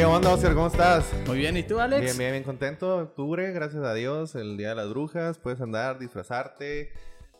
[0.00, 0.54] ¿Qué onda, Oscar?
[0.54, 1.12] ¿Cómo estás?
[1.26, 2.00] Muy bien, ¿y tú, Alex?
[2.00, 2.96] Bien, bien, bien contento.
[2.96, 5.36] Octubre, gracias a Dios, el Día de las Brujas.
[5.36, 6.90] Puedes andar, disfrazarte.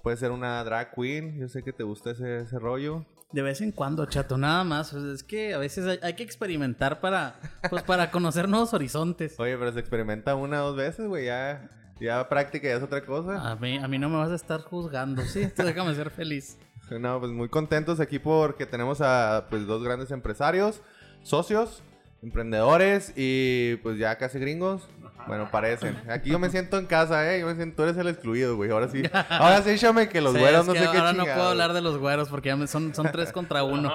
[0.03, 1.39] Puedes ser una drag queen.
[1.39, 3.07] Yo sé que te gusta ese, ese rollo.
[3.33, 4.93] De vez en cuando, chato, nada más.
[4.93, 9.41] Es que a veces hay, hay que experimentar para, pues, para conocer nuevos horizontes.
[9.41, 11.25] Oye, pero se experimenta una o dos veces, güey.
[11.25, 13.53] Ya, ya práctica ya es otra cosa.
[13.53, 15.49] A mí, a mí no me vas a estar juzgando, sí.
[15.57, 16.59] Tú déjame ser feliz.
[16.91, 20.83] No, pues muy contentos aquí porque tenemos a pues dos grandes empresarios,
[21.23, 21.85] socios,
[22.23, 24.89] emprendedores y pues ya casi gringos.
[25.27, 25.97] Bueno, parecen.
[26.09, 27.41] Aquí yo me siento en casa, ¿eh?
[27.41, 28.71] Yo me siento, tú eres el excluido, güey.
[28.71, 29.03] Ahora sí.
[29.29, 31.73] Ahora sí, échame que los Sí, güeros no que sé qué Ahora no puedo hablar
[31.73, 33.93] de los güeros porque ya me- son, son tres contra uno.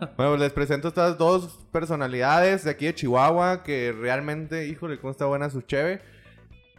[0.00, 5.10] Bueno, pues les presento estas dos personalidades de aquí de Chihuahua que realmente, híjole, cómo
[5.10, 6.00] está buena su cheve.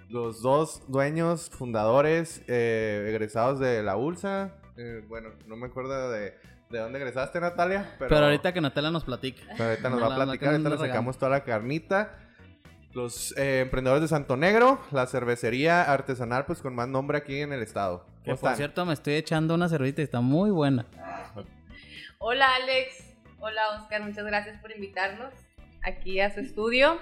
[0.09, 4.55] Los dos dueños, fundadores, eh, egresados de la ULSA.
[4.77, 6.33] Eh, bueno, no me acuerdo de,
[6.69, 7.95] de dónde egresaste, Natalia.
[7.97, 9.41] Pero, Pero, ahorita que Natalia nos platica.
[9.57, 12.15] pero ahorita nos No, va a platicar, ahorita nos sacamos toda la carnita.
[12.93, 17.53] Los eh, emprendedores de Santo Negro, la cervecería artesanal, pues con más nombre aquí en
[17.53, 18.05] el estado.
[18.23, 20.85] Que ¿Cómo por cierto me estoy echando una cervita y está muy buena.
[22.19, 25.33] Hola Alex, hola Oscar, muchas gracias por invitarnos
[25.83, 26.99] aquí a su estudio.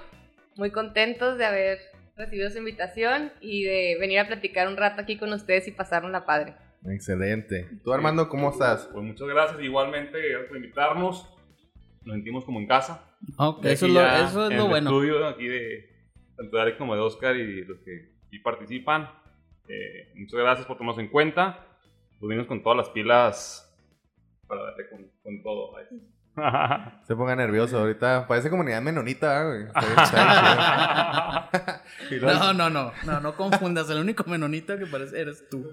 [0.56, 1.78] Muy contentos de haber
[2.16, 6.22] recibido su invitación y de venir a platicar un rato aquí con ustedes y pasarnos
[6.24, 6.54] padre.
[6.90, 7.68] Excelente.
[7.84, 8.88] ¿Tú, Armando, cómo estás?
[8.92, 11.28] Pues muchas gracias, igualmente, gracias por invitarnos.
[12.04, 13.04] Nos sentimos como en casa.
[13.36, 14.90] Ok, De eso lo, eso es en lo el bueno.
[14.90, 15.88] estudio aquí de
[16.36, 19.10] tanto de Alex como de Oscar y los que aquí participan.
[19.68, 21.66] Eh, muchas gracias por tomarnos en cuenta.
[22.20, 23.64] Pues con todas las pilas
[24.46, 25.76] para darle con, con todo.
[25.76, 25.84] ahí.
[27.06, 28.26] Se ponga nervioso ahorita.
[28.26, 29.66] Parece comunidad menonita, güey.
[32.22, 33.88] No, no, no, no, no confundas.
[33.90, 35.72] El único menonito que parece eres tú.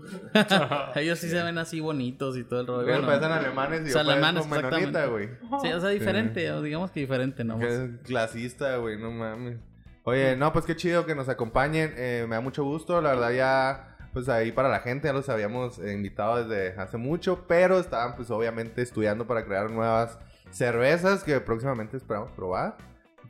[0.95, 2.87] Ellos sí se ven así bonitos y todo el rollo.
[2.87, 5.29] Bueno, parecen alemanes y o sea, yo parezco alemanes, menonita, güey.
[5.61, 7.59] Sí, o sea, diferente, o digamos que diferente, ¿no?
[7.59, 9.57] Que es clasista, güey, no mames.
[10.03, 11.93] Oye, no, pues qué chido que nos acompañen.
[11.97, 15.29] eh, me da mucho gusto, la verdad ya, pues ahí para la gente ya los
[15.29, 20.19] habíamos invitado desde hace mucho, pero estaban pues obviamente estudiando para crear nuevas
[20.55, 22.77] cervezas que próximamente esperamos probar.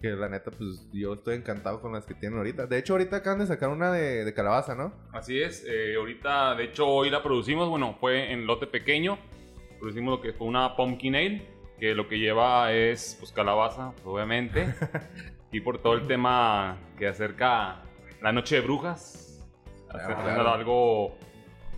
[0.01, 2.67] Que la neta, pues yo estoy encantado con las que tienen ahorita.
[2.67, 4.93] De hecho, ahorita acaban de sacar una de, de calabaza, ¿no?
[5.13, 9.17] Así es, eh, ahorita, de hecho, hoy la producimos, bueno, fue en lote pequeño.
[9.79, 11.47] Producimos lo que fue una pumpkin ale,
[11.79, 14.67] que lo que lleva es, pues, calabaza, obviamente.
[15.51, 17.81] y por todo el tema que acerca
[18.21, 19.21] la noche de brujas,
[19.89, 20.49] Ah, acerca claro.
[20.49, 21.17] algo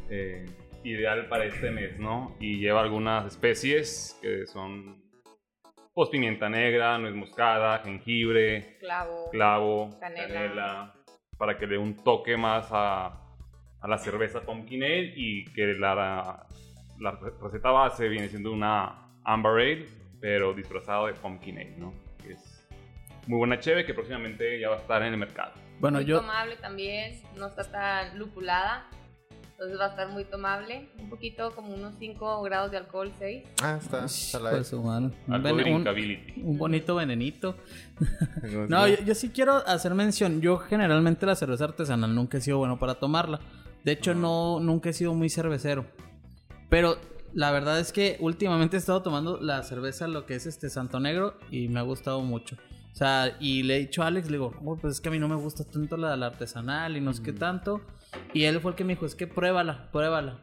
[0.10, 0.46] eh,
[0.84, 2.36] ideal para este mes, ¿no?
[2.40, 5.04] Y lleva algunas especies que son,
[5.98, 9.32] pues, pimienta negra, nuez moscada, jengibre, Clavo.
[9.32, 10.28] clavo, Canela.
[10.28, 10.94] canela,
[11.40, 13.08] para que le dé un toque más a,
[13.82, 16.46] a la cerveza pumpkin ale y que la,
[17.00, 19.88] la receta base viene siendo una amber ale,
[20.22, 21.92] pero disfrazado de pumpkin ale, ¿no?
[22.22, 22.68] Que es
[23.26, 25.54] muy buena cheve que próximamente ya va a estar en el mercado.
[25.80, 28.88] Bueno, muy yo, tomable también, no está tan lupulada,
[29.58, 30.90] entonces va a estar muy tomable.
[31.00, 33.44] Un poquito como unos 5 grados de alcohol, 6.
[33.64, 34.06] Ah, está.
[34.06, 35.12] está la- pues, humano.
[35.28, 36.42] Un, Algo ven- un- drinkability.
[36.44, 37.56] un bonito venenito.
[38.70, 40.42] No, yo, yo sí quiero hacer mención.
[40.42, 43.40] Yo generalmente la cerveza artesanal nunca he sido bueno para tomarla.
[43.84, 45.86] De hecho, no, nunca he sido muy cervecero.
[46.70, 46.98] Pero
[47.34, 51.00] la verdad es que últimamente he estado tomando la cerveza, lo que es este Santo
[51.00, 52.56] Negro, y me ha gustado mucho.
[52.94, 55.12] O sea, y le he dicho a Alex, le digo, "Oh, pues es que a
[55.12, 57.82] mí no me gusta tanto la, la artesanal y no sé qué tanto.
[58.34, 60.40] Y él fue el que me dijo, es que pruébala, pruébala.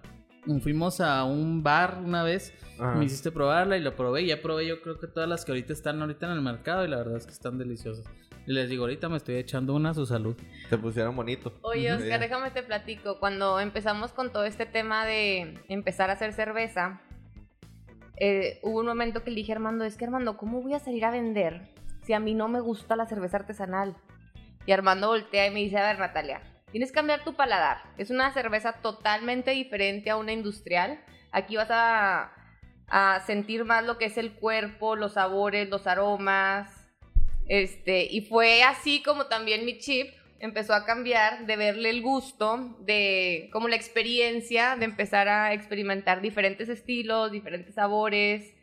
[0.47, 2.95] Y Fuimos a un bar una vez, Ajá.
[2.95, 4.23] me hiciste probarla y la probé.
[4.23, 6.85] Y ya probé yo creo que todas las que ahorita están ahorita en el mercado
[6.85, 8.05] y la verdad es que están deliciosas.
[8.47, 10.37] Y les digo, ahorita me estoy echando una a su salud.
[10.69, 11.59] Te pusieron bonito.
[11.63, 11.91] Oye.
[11.93, 13.19] Oscar, déjame te platico.
[13.19, 17.01] Cuando empezamos con todo este tema de empezar a hacer cerveza,
[18.17, 20.79] eh, hubo un momento que le dije a Armando, es que Armando, ¿cómo voy a
[20.79, 21.73] salir a vender
[22.03, 23.97] si a mí no me gusta la cerveza artesanal?
[24.67, 26.43] Y Armando voltea y me dice, a ver, Natalia,
[26.75, 27.85] tienes que cambiar tu paladar.
[27.97, 30.99] Es una cerveza totalmente diferente a una industrial.
[31.31, 32.33] Aquí vas a
[32.89, 36.91] a sentir más lo que es el cuerpo, los sabores, los aromas.
[37.47, 40.09] Este, y fue así como también mi chip
[40.41, 46.21] empezó a cambiar de verle el gusto, de como la experiencia, de empezar a experimentar
[46.21, 48.55] diferentes estilos, diferentes sabores.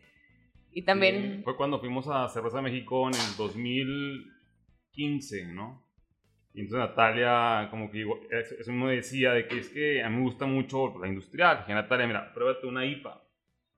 [0.71, 1.41] Y también...
[1.43, 5.83] Fue cuando fuimos a Cerveza México en el 2015, ¿no?
[6.53, 10.17] Y entonces Natalia, como que igual- eso me decía de que es que a mí
[10.17, 11.63] me gusta mucho la industrial.
[11.67, 13.21] Y Natalia, mira, pruébate una IPA.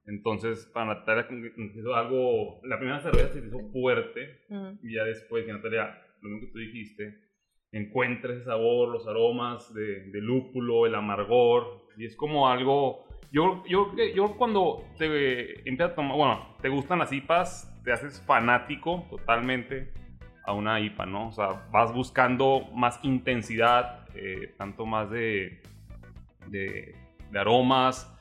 [0.06, 2.60] Entonces, para Natalia, como que hizo algo.
[2.64, 4.42] La primera cerveza se hizo fuerte.
[4.50, 4.70] Mm.
[4.84, 7.16] Y ya después, que Natalia, lo mismo que tú dijiste,
[7.72, 11.88] encuentra ese sabor, los aromas de, de lúpulo, el amargor.
[11.98, 13.06] Y es como algo.
[13.32, 16.18] Yo, yo, yo cuando te empiezas a tomar.
[16.18, 19.92] Bueno, te gustan las IPAs, te haces fanático totalmente
[20.44, 21.30] a una IPA, ¿no?
[21.30, 25.62] O sea, vas buscando más intensidad, eh, tanto más de,
[26.48, 26.96] de,
[27.32, 28.12] de aromas,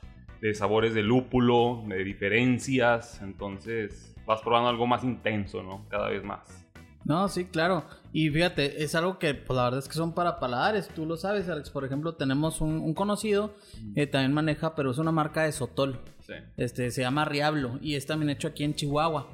[0.41, 3.21] de sabores de lúpulo, de diferencias.
[3.21, 5.85] Entonces, vas probando algo más intenso, ¿no?
[5.89, 6.63] Cada vez más.
[7.05, 7.83] No, sí, claro.
[8.13, 10.87] Y fíjate, es algo que, pues la verdad es que son para paladares.
[10.87, 11.69] Tú lo sabes, Alex.
[11.69, 13.55] Por ejemplo, tenemos un, un conocido
[13.93, 15.99] que también maneja, pero es una marca de Sotol.
[16.21, 16.33] Sí.
[16.55, 19.27] Este, se llama Riablo y es también hecho aquí en Chihuahua.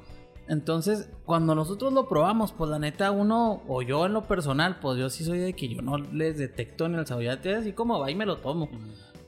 [0.50, 4.98] Entonces, cuando nosotros lo probamos, pues la neta, uno, o yo en lo personal, pues
[4.98, 7.72] yo sí soy de que yo no les detecto ni el sabor, ya te así
[7.72, 8.68] como va y me lo tomo.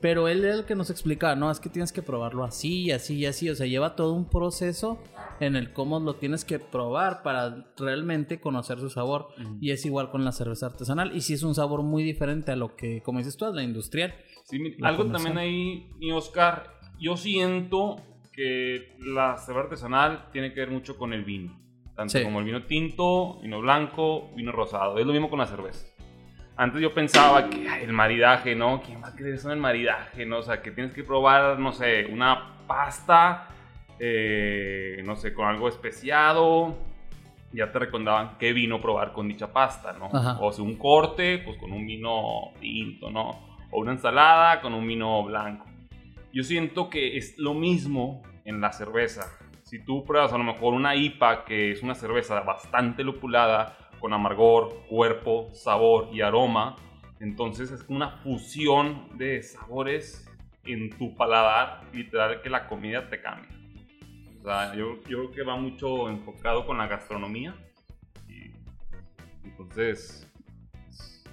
[0.01, 3.15] Pero él es el que nos explica, no, es que tienes que probarlo así, así
[3.19, 3.49] y así.
[3.49, 4.97] O sea, lleva todo un proceso
[5.39, 9.27] en el cómo lo tienes que probar para realmente conocer su sabor.
[9.61, 11.15] Y es igual con la cerveza artesanal.
[11.15, 13.63] Y sí es un sabor muy diferente a lo que, como dices tú, es la
[13.63, 14.13] industrial.
[14.43, 15.33] Sí, mi- La algo comercial.
[15.35, 17.95] también ahí, mi Oscar, yo siento
[18.33, 21.57] que la cerveza artesanal tiene que ver mucho con el vino.
[21.95, 22.23] Tanto Sí.
[22.23, 24.97] como el vino tinto, vino blanco, vino rosado.
[24.97, 25.87] Es lo mismo con la cerveza.
[26.55, 28.81] Antes yo pensaba que ay, el maridaje, ¿no?
[28.81, 30.39] ¿Quién va a creer eso en el maridaje, no?
[30.39, 33.47] O sea, que tienes que probar, no sé, una pasta,
[33.99, 36.75] eh, no sé, con algo especiado.
[37.53, 40.09] Ya te recomendaban qué vino probar con dicha pasta, ¿no?
[40.11, 40.37] Ajá.
[40.41, 43.29] O sea, un corte, pues con un vino tinto, ¿no?
[43.71, 45.65] O una ensalada con un vino blanco.
[46.33, 49.37] Yo siento que es lo mismo en la cerveza.
[49.61, 54.13] Si tú pruebas a lo mejor una IPA, que es una cerveza bastante lupulada, con
[54.13, 56.75] amargor, cuerpo, sabor y aroma,
[57.19, 60.27] entonces es una fusión de sabores
[60.63, 63.55] en tu paladar, literal que la comida te cambia.
[64.39, 67.55] O sea, yo, yo creo que va mucho enfocado con la gastronomía.
[68.27, 68.51] Y
[69.43, 70.27] entonces,
[70.89, 71.23] es,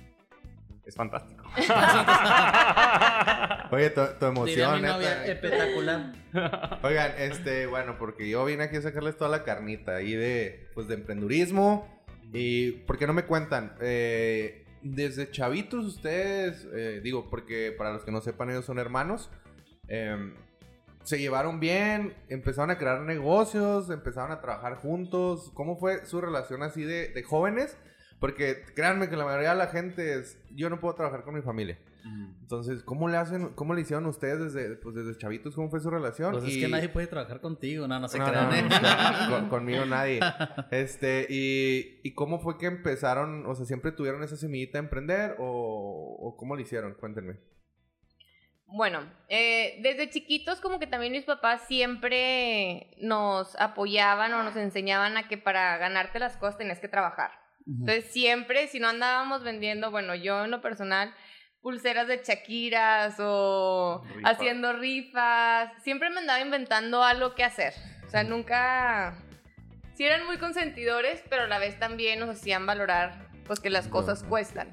[0.85, 1.40] es fantástico.
[3.73, 5.33] Oye, tu, tu Diría emoción, mi novia, neta.
[5.33, 6.13] espectacular.
[6.83, 10.89] Oigan, este, bueno, porque yo vine aquí a sacarles toda la carnita ahí de, pues,
[10.89, 12.03] de emprendurismo.
[12.33, 13.75] Y, ¿por qué no me cuentan?
[13.81, 19.31] Eh, desde chavitos ustedes, eh, digo, porque para los que no sepan, ellos son hermanos.
[19.89, 20.35] em,
[21.03, 25.51] se llevaron bien, empezaron a crear negocios, empezaron a trabajar juntos.
[25.55, 27.77] ¿Cómo fue su relación así de, de jóvenes?
[28.21, 31.43] Porque créanme que la mayoría de la gente es, yo no puedo trabajar con mi
[31.43, 31.79] familia.
[32.43, 35.55] Entonces, ¿cómo le hacen, cómo le hicieron ustedes desde, pues, desde chavitos?
[35.55, 36.33] ¿Cómo fue su relación?
[36.33, 38.63] Pues es Y- que nadie puede trabajar contigo, no, no se no, crean, no, ¿eh?
[38.63, 40.19] no, con- conmigo nadie.
[40.71, 45.37] Este, y, y cómo fue que empezaron, o sea, siempre tuvieron esa semillita de emprender
[45.39, 46.95] o, o cómo lo hicieron?
[46.95, 47.37] Cuéntenme.
[48.67, 55.17] Bueno, eh, desde chiquitos como que también mis papás siempre nos apoyaban o nos enseñaban
[55.17, 57.31] a que para ganarte las cosas tenías que trabajar.
[57.67, 61.15] Entonces siempre, si no andábamos vendiendo, bueno, yo en lo personal,
[61.63, 67.75] pulseras de Shakiras o haciendo rifas, siempre me andaba inventando algo que hacer.
[68.07, 69.15] O sea, nunca...
[69.95, 73.89] Sí eran muy consentidores, pero a la vez también nos hacían valorar pues que las
[73.89, 74.73] cosas cuestan.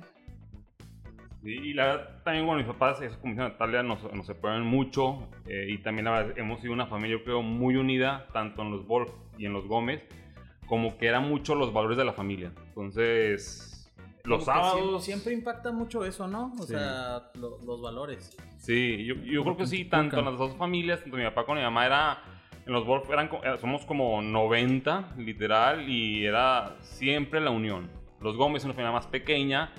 [1.44, 4.64] Sí, y la verdad, también, bueno, mis papás, eso como dice Natalia, nos, nos apoyan
[4.64, 5.30] mucho.
[5.48, 8.72] eh, y también, la verdad, hemos sido una familia, yo creo, muy unida, tanto en
[8.72, 10.02] los Wolf y en los Gómez,
[10.68, 12.52] como que eran mucho los valores de la familia.
[12.68, 13.90] Entonces,
[14.24, 14.74] los Como sábados.
[14.76, 16.54] Siempre, siempre impacta mucho eso, ¿no?
[16.60, 16.74] O Sí.
[16.74, 18.36] sea, lo- los valores.
[18.58, 21.58] Sí, yo, yo creo que sí, tanto en las dos familias, tanto mi papá como
[21.58, 22.22] mi mamá, era.
[22.66, 27.90] En los Wolf eran, eh, somos como 90, literal, y era siempre la unión.
[28.20, 29.72] Los Gómez, una familia más pequeña,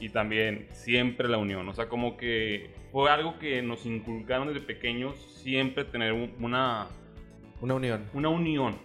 [0.00, 1.68] y también siempre la unión.
[1.68, 6.86] O sea, como que fue algo que nos inculcaron desde pequeños, siempre tener un- una,
[7.60, 8.06] Una unión.
[8.14, 8.78] una unión.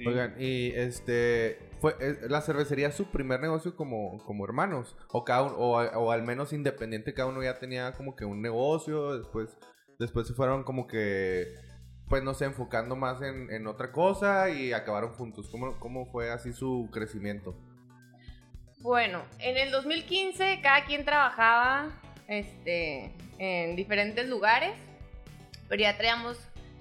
[0.00, 0.06] ¿Sí?
[0.06, 1.94] Oigan, y este, ¿fue
[2.28, 4.96] la cervecería su primer negocio como, como hermanos?
[5.08, 8.40] O, cada un- o, o al menos independiente, cada uno ya tenía como que un
[8.42, 9.56] negocio, después,
[9.98, 11.46] después se fueron como que,
[12.08, 15.48] pues no sé, enfocando más en, en otra cosa y acabaron juntos.
[15.50, 17.54] ¿Cómo, ¿Cómo fue así su crecimiento?
[18.80, 21.90] Bueno, en el 2015 cada quien trabajaba
[22.28, 24.72] este, en diferentes lugares,
[25.68, 26.38] pero ya traíamos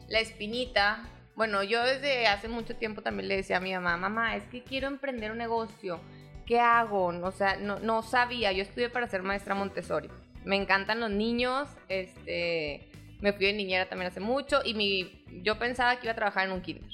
[0.08, 1.04] la espinita.
[1.40, 4.62] Bueno, yo desde hace mucho tiempo también le decía a mi mamá, mamá, es que
[4.62, 6.02] quiero emprender un negocio.
[6.46, 7.06] ¿Qué hago?
[7.06, 8.52] O sea, no, no sabía.
[8.52, 10.10] Yo estudié para ser maestra Montessori.
[10.44, 11.70] Me encantan los niños.
[11.88, 12.90] Este,
[13.22, 16.46] me fui de niñera también hace mucho y mi, yo pensaba que iba a trabajar
[16.46, 16.92] en un kinder.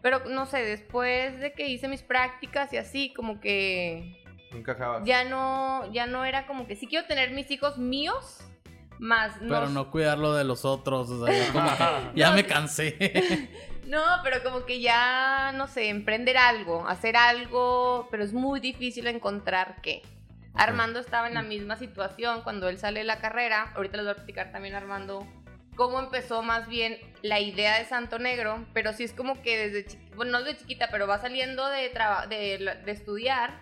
[0.00, 5.02] Pero no sé, después de que hice mis prácticas y así, como que encajaba.
[5.04, 8.48] ya no, ya no era como que sí quiero tener mis hijos míos,
[8.98, 11.10] más no, Pero no cuidarlo de los otros.
[11.10, 13.50] O sea, ya, como que ya me cansé.
[13.86, 19.06] no, pero como que ya, no sé, emprender algo, hacer algo, pero es muy difícil
[19.06, 20.02] encontrar qué.
[20.54, 23.72] Armando estaba en la misma situación cuando él sale de la carrera.
[23.74, 25.26] Ahorita les voy a platicar también a Armando
[25.76, 29.86] cómo empezó más bien la idea de Santo Negro, pero sí es como que desde
[29.86, 33.60] chiquita, bueno, no desde chiquita, pero va saliendo de, traba- de, la- de estudiar,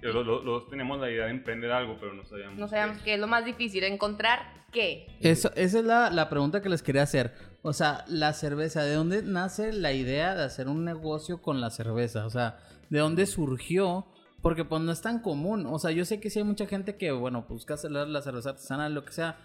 [0.00, 2.58] Los, los- los dos teníamos la idea de emprender algo, pero no sabíamos.
[2.58, 4.40] no sabemos qué es lo más difícil, encontrar
[4.72, 5.06] qué.
[5.20, 7.34] Eso, esa es la, la pregunta que les quería hacer.
[7.62, 11.70] O sea, la cerveza, ¿de dónde nace la idea de hacer un negocio con la
[11.70, 12.26] cerveza?
[12.26, 12.58] O sea,
[12.90, 14.06] ¿de dónde surgió?
[14.42, 15.66] Porque pues no es tan común.
[15.66, 18.22] O sea, yo sé que sí hay mucha gente que, bueno, busca hacer la, la
[18.22, 19.38] cerveza artesanal, lo que sea.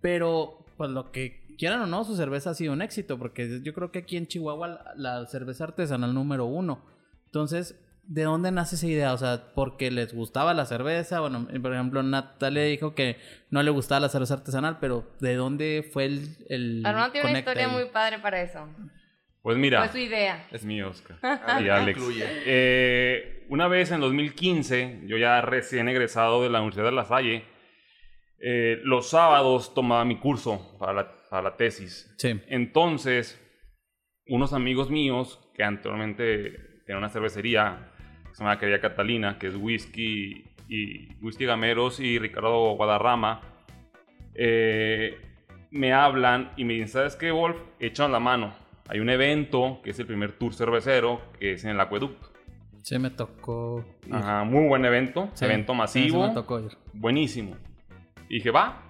[0.00, 3.18] Pero, pues lo que quieran o no, su cerveza ha sido un éxito.
[3.18, 6.84] Porque yo creo que aquí en Chihuahua la, la cerveza artesanal número uno.
[7.26, 9.12] Entonces, ¿de dónde nace esa idea?
[9.12, 11.20] O sea, porque les gustaba la cerveza.
[11.20, 13.16] Bueno, por ejemplo, Natalia dijo que
[13.50, 17.38] no le gustaba la cerveza artesanal, pero ¿de dónde fue el, el Armando tiene una
[17.38, 17.72] historia ahí?
[17.72, 18.68] muy padre para eso.
[19.42, 20.46] Pues mira, Fue su idea.
[20.52, 21.18] es mi Oscar.
[21.62, 22.00] Y Alex.
[22.46, 27.44] Eh, una vez en 2015, yo ya recién egresado de la Universidad de La Salle,
[28.40, 32.14] eh, los sábados tomaba mi curso para la, para la tesis.
[32.16, 32.40] Sí.
[32.46, 33.40] Entonces,
[34.28, 37.90] unos amigos míos que anteriormente tenían una cervecería
[38.28, 43.40] que se llama Querida Catalina, que es whisky y whisky gameros y Ricardo Guadarrama,
[44.34, 45.18] eh,
[45.72, 47.56] me hablan y me dicen, ¿sabes qué, Wolf?
[47.80, 48.54] Echan la mano.
[48.86, 52.30] Hay un evento que es el primer tour cervecero, que es en el acueducto.
[52.82, 53.84] Sí, me tocó.
[54.06, 54.14] ir.
[54.14, 56.76] Ajá, muy buen evento, Sí, evento masivo, sí me tocó ir.
[56.92, 57.56] buenísimo.
[58.28, 58.83] Y dije, va,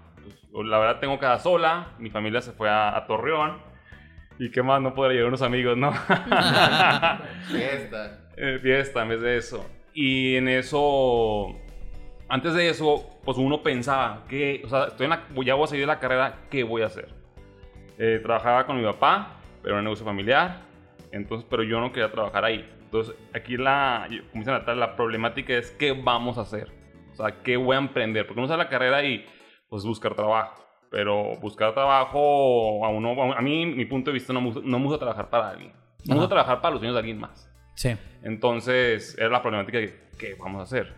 [0.62, 3.58] la verdad tengo casa sola, mi familia se fue a, a Torreón.
[4.38, 5.92] Y qué más, no podría llevar unos amigos, ¿no?
[7.50, 8.24] Fiesta.
[8.36, 9.64] Eh, fiesta en vez de eso.
[9.92, 11.54] Y en eso,
[12.28, 15.66] antes de eso, pues uno pensaba, que, o sea, estoy en la, ya voy a
[15.68, 17.08] salir de la carrera, ¿qué voy a hacer?
[17.96, 20.62] Eh, trabajaba con mi papá, pero en un negocio familiar,
[21.12, 22.68] entonces, pero yo no quería trabajar ahí.
[22.82, 26.72] Entonces, aquí la, como dice Natalia, la problemática es, ¿qué vamos a hacer?
[27.12, 28.26] O sea, ¿qué voy a emprender?
[28.26, 29.24] Porque uno sale la carrera y,
[29.68, 30.62] pues, buscar trabajo.
[30.90, 34.78] Pero buscar trabajo, a uno, a mí, mi punto de vista, no me gusta, no
[34.78, 35.72] me gusta trabajar para alguien.
[36.06, 37.50] Me gusta trabajar para los sueños de alguien más.
[37.74, 37.96] Sí.
[38.22, 40.94] Entonces, era la problemática de qué vamos a hacer.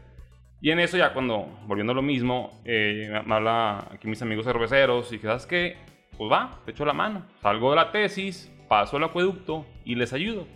[0.61, 4.45] Y en eso ya cuando, volviendo a lo mismo, eh, me- habla aquí mis amigos
[4.45, 5.77] cerveceros y dije, ¿sabes qué?
[6.19, 7.25] Pues va, te echo la mano.
[7.41, 10.47] Salgo de la tesis, paso al acueducto y les ayudo.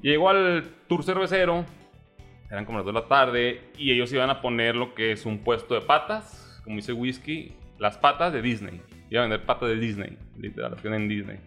[0.00, 1.64] Llego al tour cervecero,
[2.50, 5.24] eran como las 2 de la tarde, y ellos iban a poner lo que es
[5.24, 8.80] un puesto de patas, como dice Whisky, las patas de Disney.
[9.10, 11.38] Iban a vender patas de Disney, literal, las que en Disney.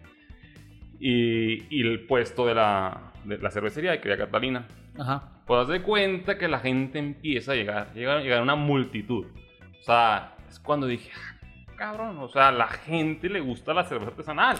[0.98, 4.66] Y, y el puesto de la, de la cervecería de Querida Catalina.
[4.98, 5.42] Ajá.
[5.46, 9.26] Pues haz de cuenta que la gente empieza a llegar, llega, llega una multitud.
[9.80, 11.36] O sea, es cuando dije, "Ah,
[11.76, 14.56] cabrón, o sea, la gente le gusta la cerveza artesanal.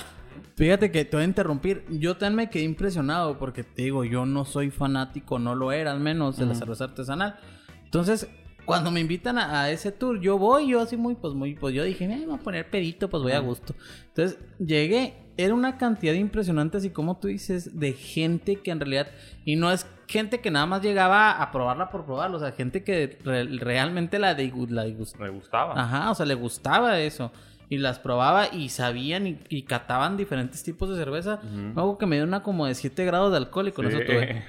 [0.57, 1.85] Fíjate que te voy a interrumpir.
[1.89, 5.91] Yo también me quedé impresionado porque te digo, yo no soy fanático, no lo era
[5.93, 6.59] al menos, de la Ujú.
[6.61, 7.37] cerveza artesanal.
[7.85, 8.31] Entonces,
[8.67, 11.75] cuando me invitan a, a ese tour, yo voy, yo así muy, pues muy, pues
[11.75, 13.75] yo dije, me voy a poner pedito, pues voy a gusto.
[14.09, 19.09] Entonces, llegué, era una cantidad impresionante, así como tú dices, de gente que en realidad,
[19.45, 22.85] y no es gente que nada más llegaba a probarla por probarla, o sea, gente
[22.85, 25.81] que re- realmente la, digu- la gustaba.
[25.81, 27.33] Ajá, o sea, le gustaba eso.
[27.69, 31.41] Y las probaba y sabían y, y cataban diferentes tipos de cerveza.
[31.75, 33.97] Algo que me dio una como de 7 grados de alcohol y con Sí.
[33.97, 34.45] eso tuve.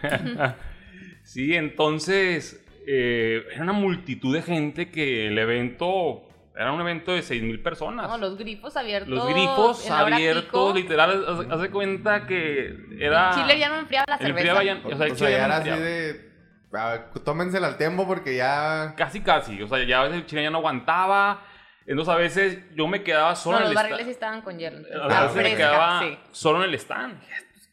[1.24, 6.24] sí, entonces eh, era una multitud de gente que el evento
[6.56, 8.08] era un evento de 6.000 personas.
[8.10, 9.10] No, los grifos abiertos.
[9.10, 10.74] Los grifos abiertos, pico.
[10.74, 13.32] literal, de cuenta que era...
[13.36, 14.38] Chile ya no enfriaba la cerveza.
[14.40, 16.32] enfriaba ya- o sea, O sea, chile ya ya era así de.
[16.74, 18.96] ah, tómensela al tiempo porque ya.
[18.98, 19.62] Casi, casi.
[19.62, 21.44] O sea, ya a veces chile ya no aguantaba.
[21.86, 24.38] Entonces, a veces yo me quedaba solo No, en los el barriles sí stand.
[24.38, 24.80] estaban con hielo.
[25.10, 26.18] A veces me quedaba sí.
[26.32, 27.22] solo en el stand.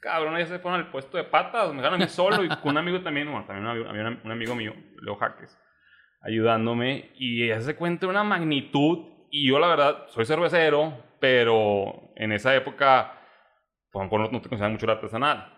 [0.05, 1.71] Cabrones ya se fueron al puesto de patas.
[1.73, 3.29] Me dejaron solo y con un amigo también.
[3.31, 5.59] Bueno, también un había un amigo mío, Leo Jaques,
[6.21, 7.11] ayudándome.
[7.17, 9.07] Y ella se cuenta una magnitud.
[9.31, 13.19] Y yo, la verdad, soy cervecero, pero en esa época,
[13.91, 15.51] pues, no, no te consideraba mucho el artesanal.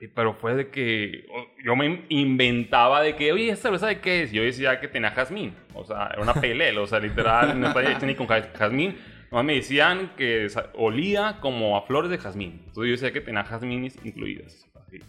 [0.00, 1.24] Y- Pero fue de que
[1.64, 4.32] yo me inventaba de que, oye, ¿esta cerveza de qué es?
[4.32, 5.56] Yo decía que tenía jazmín.
[5.72, 8.50] O sea, era una pale ale, o sea, literal, no está hecha ni con ja-
[8.56, 8.96] jazmín.
[9.30, 12.62] Nomás me decían que olía como a flores de jazmín.
[12.66, 14.68] Entonces yo decía que tenía jazmines incluidas.
[14.86, 15.00] así.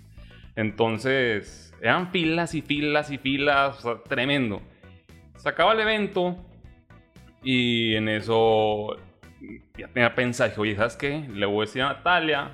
[0.56, 4.62] Entonces, eran filas y filas y filas, o sea, tremendo.
[5.38, 6.38] Se acaba el evento
[7.44, 8.96] y en eso
[9.78, 11.28] ya tenía pensado, oye, ¿sabes qué?
[11.32, 12.52] Le voy a decir a Natalia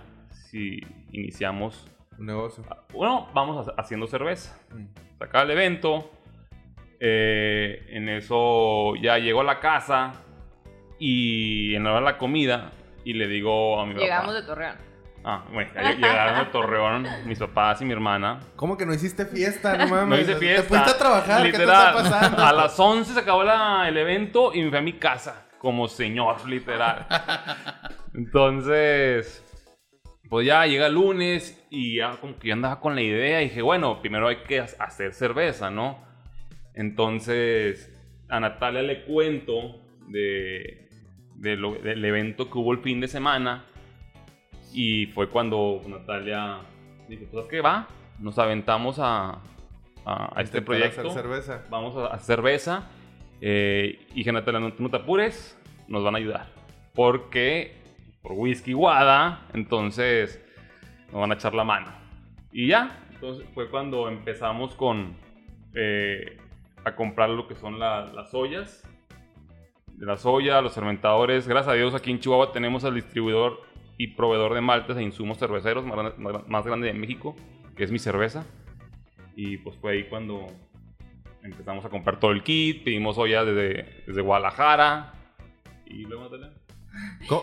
[0.50, 1.88] si iniciamos,
[2.18, 2.66] Un negocio.
[2.94, 4.60] bueno, vamos a- haciendo cerveza.
[4.76, 4.86] Mm.
[5.18, 6.12] Se acaba el evento,
[7.00, 10.14] eh, en eso ya llego a la casa
[11.04, 12.72] y en la hora de la comida
[13.04, 14.04] y le digo a mi papá.
[14.06, 14.76] Llegamos de Torreón.
[15.24, 18.40] Ah, bueno, llegaron de Torreón mis papás y mi hermana.
[18.56, 19.78] ¿Cómo que no hiciste fiesta?
[19.78, 20.08] No mames.
[20.08, 20.62] No hice fiesta.
[20.64, 21.42] Te fuiste a trabajar.
[21.46, 21.96] Literal.
[21.96, 22.44] ¿Qué te está pasando?
[22.44, 25.48] A las 11 se acabó la- el evento y me fui a mi casa.
[25.58, 27.06] Como señor, literal.
[28.16, 29.44] Entonces,
[30.30, 33.42] pues ya llega el lunes y ya como que yo andaba con la idea.
[33.42, 36.00] Y dije, bueno, primero hay que ha- hacer cerveza, ¿no?
[36.74, 37.92] Entonces,
[38.30, 40.81] a Natalia le cuento de,
[41.42, 43.66] de lo- del evento que hubo el fin de semana.
[44.74, 46.60] Y fue cuando Natalia
[47.10, 47.88] dijo, pues, ¿qué va?
[48.20, 49.40] Nos aventamos a,
[50.06, 51.02] a- a este proyecto.
[51.02, 51.66] hacer cerveza.
[51.70, 52.90] Vamos a hacer cerveza.
[53.42, 55.58] Eh, y dije, Natalia, no, no te apures,
[55.88, 56.48] nos van a ayudar.
[56.94, 57.76] Porque
[58.22, 60.40] por whisky guada, entonces
[61.12, 61.92] nos van a echar la mano.
[62.52, 65.16] Y ya, entonces fue cuando empezamos con
[65.74, 66.38] eh,
[66.86, 68.88] a comprar lo que son la- las ollas.
[70.02, 71.48] De las ollas, los fermentadores.
[71.48, 73.62] Gracias a Dios aquí en Chihuahua tenemos al distribuidor
[73.98, 77.36] y proveedor de maltes e insumos cerveceros más grande, más- más grande de México,
[77.76, 78.44] que es mi cerveza.
[79.36, 80.48] Y pues fue ahí cuando
[81.44, 85.14] empezamos a comprar todo el kit, pedimos ollas desde, desde Guadalajara.
[85.86, 86.50] Y luego, Natalia.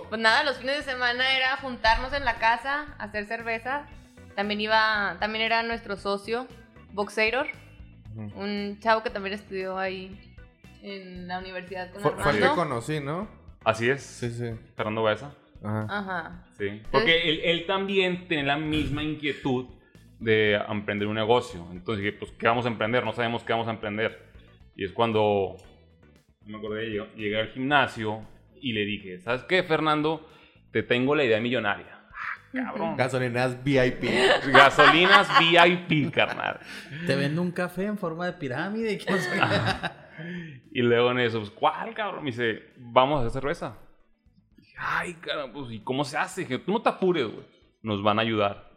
[0.09, 3.87] Pues nada, los fines de semana era juntarnos en la casa, hacer cerveza.
[4.35, 6.49] También iba, también era nuestro socio,
[6.93, 7.47] Boxeiror,
[8.17, 8.41] Ujú.
[8.41, 10.28] un chavo que también estudió ahí
[10.83, 12.63] en la universidad con Fue, fue el que Armando.
[12.63, 13.29] conocí, ¿no?
[13.65, 14.51] Así es, Sí, sí.
[14.77, 15.35] Fernando Baeza.
[15.63, 15.87] Ajá.
[15.89, 16.45] Ajá.
[16.57, 16.83] Sí.
[16.91, 19.67] Porque él, él también tiene la misma inquietud
[20.21, 21.67] de emprender un negocio.
[21.73, 23.05] Entonces dije, pues, ¿qué vamos a emprender?
[23.05, 24.27] No sabemos qué vamos a emprender.
[24.77, 25.57] Y es cuando
[26.47, 28.23] me acordé, llegué, llegué al gimnasio
[28.61, 30.29] y le dije, ¿sabes qué, Fernando?
[30.73, 31.98] Te tengo la idea millonaria.
[32.53, 32.97] Cabrón.
[32.97, 34.05] Gasolineras VIP.
[34.53, 36.61] Gasolinas VIP, carnal.
[37.07, 38.99] Te vendo un café en forma de pirámide.
[38.99, 39.07] qué.
[40.73, 42.25] Y luego en eso, pues, ¿cuál, cabrón?
[42.25, 43.79] Me dice, vamos a hacer cerveza.
[44.57, 46.43] Dije, Ay, cabrón, pues, ¿y cómo se hace?
[46.43, 47.47] Dije, tú no te apures, güey.
[47.83, 48.69] Nos van a ayudar.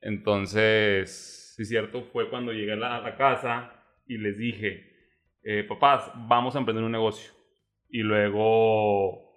[0.00, 3.72] Entonces, sí, cierto, fue cuando llegué a la, a la casa
[4.06, 4.88] y les dije,
[5.42, 7.32] eh, papás, vamos a emprender un negocio.
[7.88, 9.27] Y luego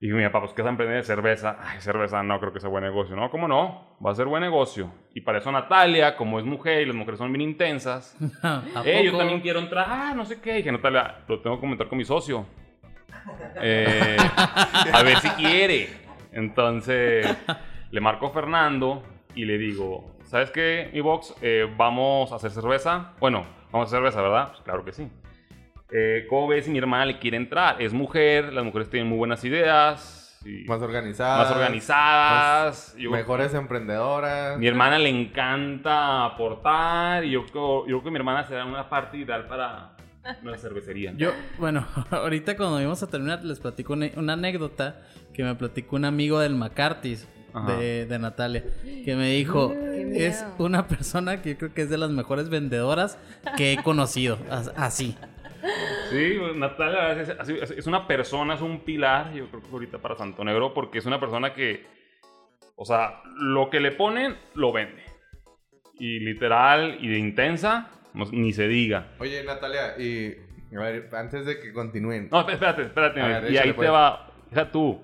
[0.00, 1.04] dije, mi papá, pues, ¿qué vas a emprender?
[1.04, 1.56] Cerveza.
[1.60, 3.16] Ay, cerveza, no creo que sea buen negocio.
[3.16, 3.96] No, ¿cómo no?
[4.04, 4.92] Va a ser buen negocio.
[5.14, 9.04] Y para eso Natalia, como es mujer y las mujeres son bien intensas, ¿A eh,
[9.04, 9.86] yo también quiero entrar.
[9.88, 10.54] Ah, no sé qué.
[10.54, 12.46] Dije, Natalia, lo tengo que comentar con mi socio.
[13.60, 14.16] Eh,
[14.92, 15.88] a ver si quiere.
[16.32, 17.26] Entonces,
[17.90, 19.02] le marco a Fernando
[19.34, 21.34] y le digo, ¿sabes qué, mi box?
[21.42, 23.12] Eh, vamos a hacer cerveza.
[23.20, 24.48] Bueno, vamos a hacer cerveza, ¿verdad?
[24.50, 25.10] Pues claro que sí.
[25.90, 27.80] Eh, ¿Cómo ves si mi hermana le quiere entrar?
[27.80, 30.38] Es mujer, las mujeres tienen muy buenas ideas.
[30.44, 31.48] y Más organizadas.
[31.48, 32.94] más organizadas.
[32.96, 34.58] Yo- Mejores emprendedoras.
[34.58, 38.88] mi hermana le encanta aportar y yo creo, yo creo que mi hermana será una
[38.88, 39.96] parte ideal para
[40.42, 41.12] una cervecería.
[41.16, 45.00] Yo, bueno, ahorita cuando íbamos a terminar les platico una, una anécdota
[45.32, 47.26] que me platicó un amigo del McCarthy's
[47.66, 48.62] de, de Natalia,
[49.04, 53.18] que me dijo, es una persona que yo creo que es de las mejores vendedoras
[53.56, 55.16] que he conocido, as- así.
[56.10, 60.44] Sí, Natalia es, es- una persona, es un pilar, yo creo que ahorita para Santo
[60.44, 61.84] Negro, porque es una persona que,
[62.76, 65.02] o sea, lo que le ponen, lo vende.
[65.98, 69.08] Y literal y de intensa, no- ni se diga.
[69.18, 70.36] Oye, Natalia, y
[70.76, 72.28] a ver, antes de que continúen.
[72.30, 73.20] No, espérate, espérate.
[73.20, 73.86] Ver, y ahí pues.
[73.86, 74.30] te va.
[74.50, 75.02] Deja tú.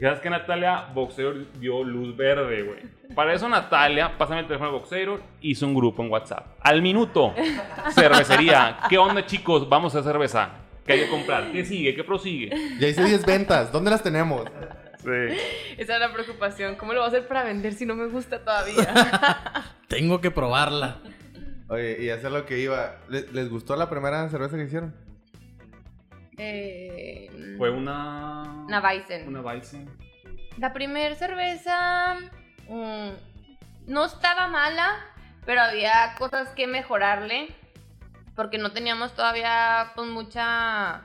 [0.00, 2.80] ¿Sabes que Natalia Boxero dio luz verde, güey?
[3.14, 6.56] Para eso Natalia, pásame el teléfono de Boxero, hizo un grupo en WhatsApp.
[6.60, 7.34] Al minuto,
[7.94, 8.78] cervecería.
[8.88, 9.68] ¿Qué onda, chicos?
[9.68, 10.50] Vamos a hacer cerveza.
[10.86, 11.52] ¿Qué hay que comprar?
[11.52, 11.94] ¿Qué sigue?
[11.94, 12.50] ¿Qué prosigue?
[12.78, 13.70] Ya hice 10 ventas.
[13.70, 14.46] ¿Dónde las tenemos?
[15.02, 15.36] Sí.
[15.76, 16.76] Esa es la preocupación.
[16.76, 19.74] ¿Cómo lo voy a hacer para vender si no me gusta todavía?
[19.88, 20.96] Tengo que probarla.
[21.68, 22.96] Oye, y hacer lo que iba.
[23.08, 24.94] ¿Les, les gustó la primera cerveza que hicieron?
[26.42, 28.64] Eh, Fue una...
[28.66, 29.28] Una Weizen.
[29.28, 29.88] Una Weizen.
[30.56, 32.16] La primer cerveza
[32.68, 33.10] mm,
[33.86, 34.96] no estaba mala,
[35.44, 37.48] pero había cosas que mejorarle.
[38.34, 41.02] Porque no teníamos todavía pues mucha.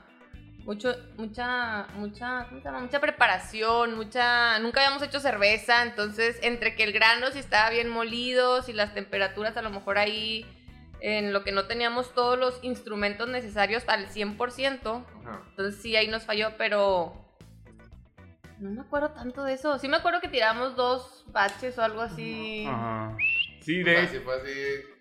[0.64, 2.80] Mucho, mucha, mucha, ¿cómo se llama?
[2.80, 7.88] Mucha preparación, mucha, nunca habíamos hecho cerveza, entonces entre que el grano si estaba bien
[7.88, 10.44] molido, si las temperaturas a lo mejor ahí,
[11.00, 15.42] en lo que no teníamos todos los instrumentos necesarios al 100%, Ajá.
[15.50, 17.12] entonces sí, ahí nos falló, pero
[18.58, 19.78] No me acuerdo tanto de eso.
[19.78, 22.64] Sí me acuerdo que tiramos dos baches o algo así.
[22.66, 23.14] Ajá.
[23.60, 24.52] Sí, O sea, de sí fue así,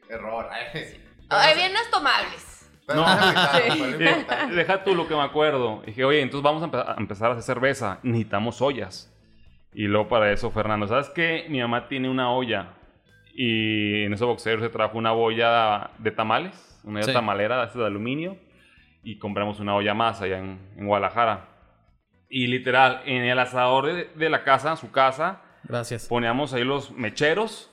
[0.09, 0.49] error.
[1.29, 2.69] Ay, bien las tomables.
[2.87, 3.05] No.
[3.07, 3.93] Sí.
[4.55, 5.81] deja tú lo que me acuerdo.
[5.85, 7.99] Dije, oye, entonces vamos a, empe- a empezar a hacer cerveza.
[8.03, 9.11] Necesitamos ollas.
[9.73, 11.45] Y luego para eso, Fernando, ¿sabes qué?
[11.49, 12.73] Mi mamá tiene una olla.
[13.37, 16.79] Y en ese boxeo se trajo una olla de tamales.
[16.83, 17.13] Una olla Sí.
[17.13, 18.37] tamalera de aluminio.
[19.03, 21.49] Y compramos una olla más allá en, en Guadalajara.
[22.29, 26.07] Y literal, en el asador de, de la casa, su casa, Gracias.
[26.07, 27.69] poníamos ahí los mecheros.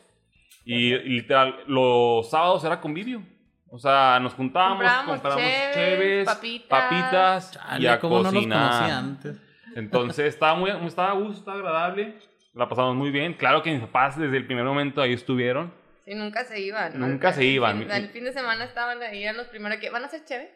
[0.65, 3.23] Y, y literal, los sábados era convivio.
[3.71, 6.69] O sea, nos juntábamos, Comprábamos cheves, papitas.
[6.69, 8.71] papitas y Chale, a ¿cómo no los cocinar.
[8.73, 9.41] conocía antes?
[9.75, 12.19] Entonces estaba muy, estaba a gusto, estaba agradable.
[12.55, 13.35] La pasamos muy bien.
[13.35, 15.73] Claro que mis papás desde el primer momento ahí estuvieron.
[16.05, 16.99] Sí, nunca se iban.
[16.99, 17.79] Nunca Al- se iban.
[17.79, 19.89] El fin, el fin de semana estaban ahí, eran los primeros que.
[19.91, 20.53] ¿Van a hacer chévere?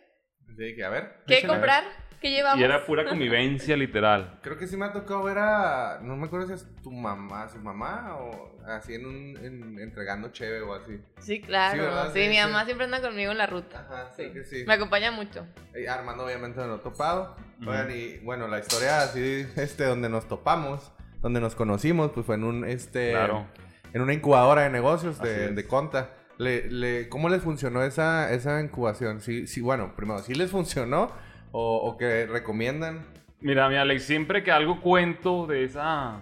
[0.57, 1.19] Sí, que a ver.
[1.27, 1.85] ¿Qué comprar?
[2.21, 2.59] ¿Qué llevamos?
[2.61, 4.41] Y era pura convivencia literal.
[4.43, 6.01] Creo que sí me ha tocado ver a.
[6.03, 9.37] No me acuerdo si es tu mamá, su mamá o así en un.
[9.45, 10.99] en- entregando cheve o así.
[11.21, 11.83] Sí, claro.
[12.07, 12.23] Sí, Sí.
[12.25, 12.41] Sí, mi sí.
[12.43, 13.81] mamá siempre anda conmigo en la ruta.
[13.89, 14.65] Ajá, sí, que sí.
[14.67, 15.47] Me acompaña mucho.
[15.75, 17.37] Eh, Armando obviamente me lo he topado.
[17.67, 20.93] Oigan, y bueno, la historia así, este, donde nos topamos,
[21.27, 23.47] donde nos conocimos, pues fue en un, este, Claro.
[23.93, 26.13] en una incubadora de negocios de, Conta.
[26.39, 29.21] Le, le- ¿Cómo les funcionó esa, esa incubación?
[29.21, 31.11] Sí, sí, bueno, primero, ¿sí les funcionó
[31.51, 33.05] o, o que recomiendan?
[33.41, 36.21] Mira, mi Alex, siempre que algo cuento de esa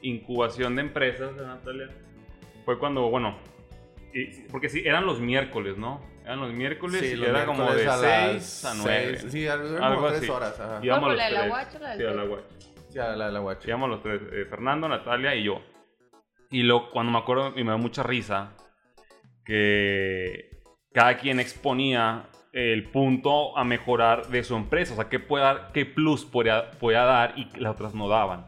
[0.00, 1.88] incubación de empresas de Natalia,
[2.64, 3.36] fue cuando, bueno,
[4.14, 6.00] y- porque sí, eran los miércoles, ¿no?
[6.24, 9.18] Eran los miércoles y los era como de miércoles 6 a 9.
[9.18, 10.30] seis, Sí, algo, como tres así.
[10.30, 10.58] horas.
[10.58, 10.78] Ajá.
[10.82, 11.50] Íbamos ¿Cuál los fue, la de la tres.
[11.50, 12.46] guacha o la del Sí, a la guacha.
[12.92, 13.68] Sí, a la, la guacha.
[13.68, 15.62] Íbamos los tres, eh, Fernando, Natalia y yo.
[16.50, 18.52] Y lo, cuando me acuerdo, y me da mucha risa,
[19.44, 20.50] que
[20.92, 25.70] cada quien exponía el punto a mejorar de su empresa, o sea, qué, puede dar,
[25.72, 28.46] qué plus podía, podía dar y que las otras no daban.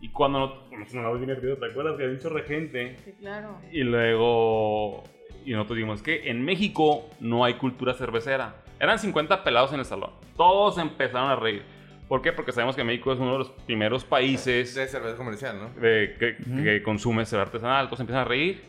[0.00, 0.38] Y cuando
[0.70, 2.96] no- nos nervioso, ¿te acuerdas que había un chorro de gente?
[3.04, 3.58] Sí, claro.
[3.72, 5.02] Y luego,
[5.44, 8.56] y nosotros dijimos que en México no hay cultura cervecera.
[8.78, 10.10] Eran 50 pelados en el salón.
[10.36, 11.64] Todos empezaron a reír.
[12.08, 12.32] ¿Por qué?
[12.32, 15.68] Porque sabemos que México es uno de los primeros países De cerveza comercial, ¿no?
[15.80, 17.86] de- que, consume cerveza artesanal.
[17.88, 18.64] Todos empiezan a reír.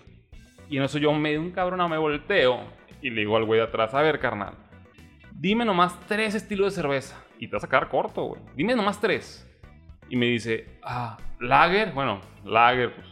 [0.69, 2.60] Y en eso yo me un cabrón, me volteo
[3.02, 4.54] y le digo al güey de atrás, a ver, carnal,
[5.34, 7.23] dime nomás tres estilos de cerveza.
[7.39, 8.41] Y te vas a quedar corto, güey.
[8.56, 9.47] Dime nomás tres.
[10.10, 13.08] Y me dice, ah, lager, bueno, lager, pues,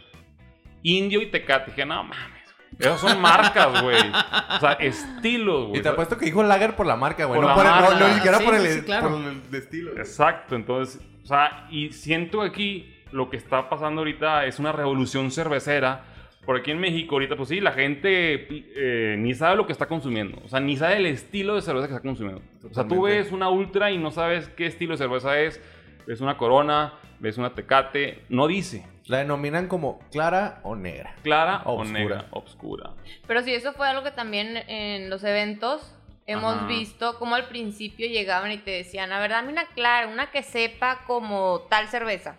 [0.84, 1.72] indio y tecate.
[1.72, 2.37] Dije, no mames.
[2.80, 3.98] Esas son marcas, güey.
[3.98, 5.80] O sea, estilos, güey.
[5.80, 7.40] Y te apuesto que dijo Lager por la marca, güey.
[7.42, 8.00] Por No, la por el- no- marca.
[8.00, 9.10] no, ni siquiera Sí, por, el, sí, claro.
[9.10, 9.92] por el estilo.
[9.92, 10.02] güey.
[10.02, 15.32] Exacto, entonces, o sea, y siento aquí lo que está pasando ahorita es una revolución
[15.32, 16.04] cervecera.
[16.46, 19.86] Por aquí en México ahorita, pues sí, la gente eh, ni sabe lo que está
[19.88, 20.40] consumiendo.
[20.46, 22.42] O sea, ni sabe el estilo de cerveza que está consumiendo.
[22.60, 23.18] O sea, tú Totalmente.
[23.18, 25.62] ves una ultra y no sabes qué estilo de cerveza es.
[26.06, 28.86] Ves una corona, ves una tecate, no dice.
[29.08, 31.16] La denominan como clara o negra.
[31.24, 32.00] Clara o Obscura.
[32.00, 32.94] negra, obscura.
[33.26, 35.94] Pero sí, eso fue algo que también en los eventos
[36.26, 36.68] hemos Ajá.
[36.68, 40.44] visto, como al principio llegaban y te decían, a ver, dame una clara, una que
[40.44, 42.36] sepa como tal cerveza.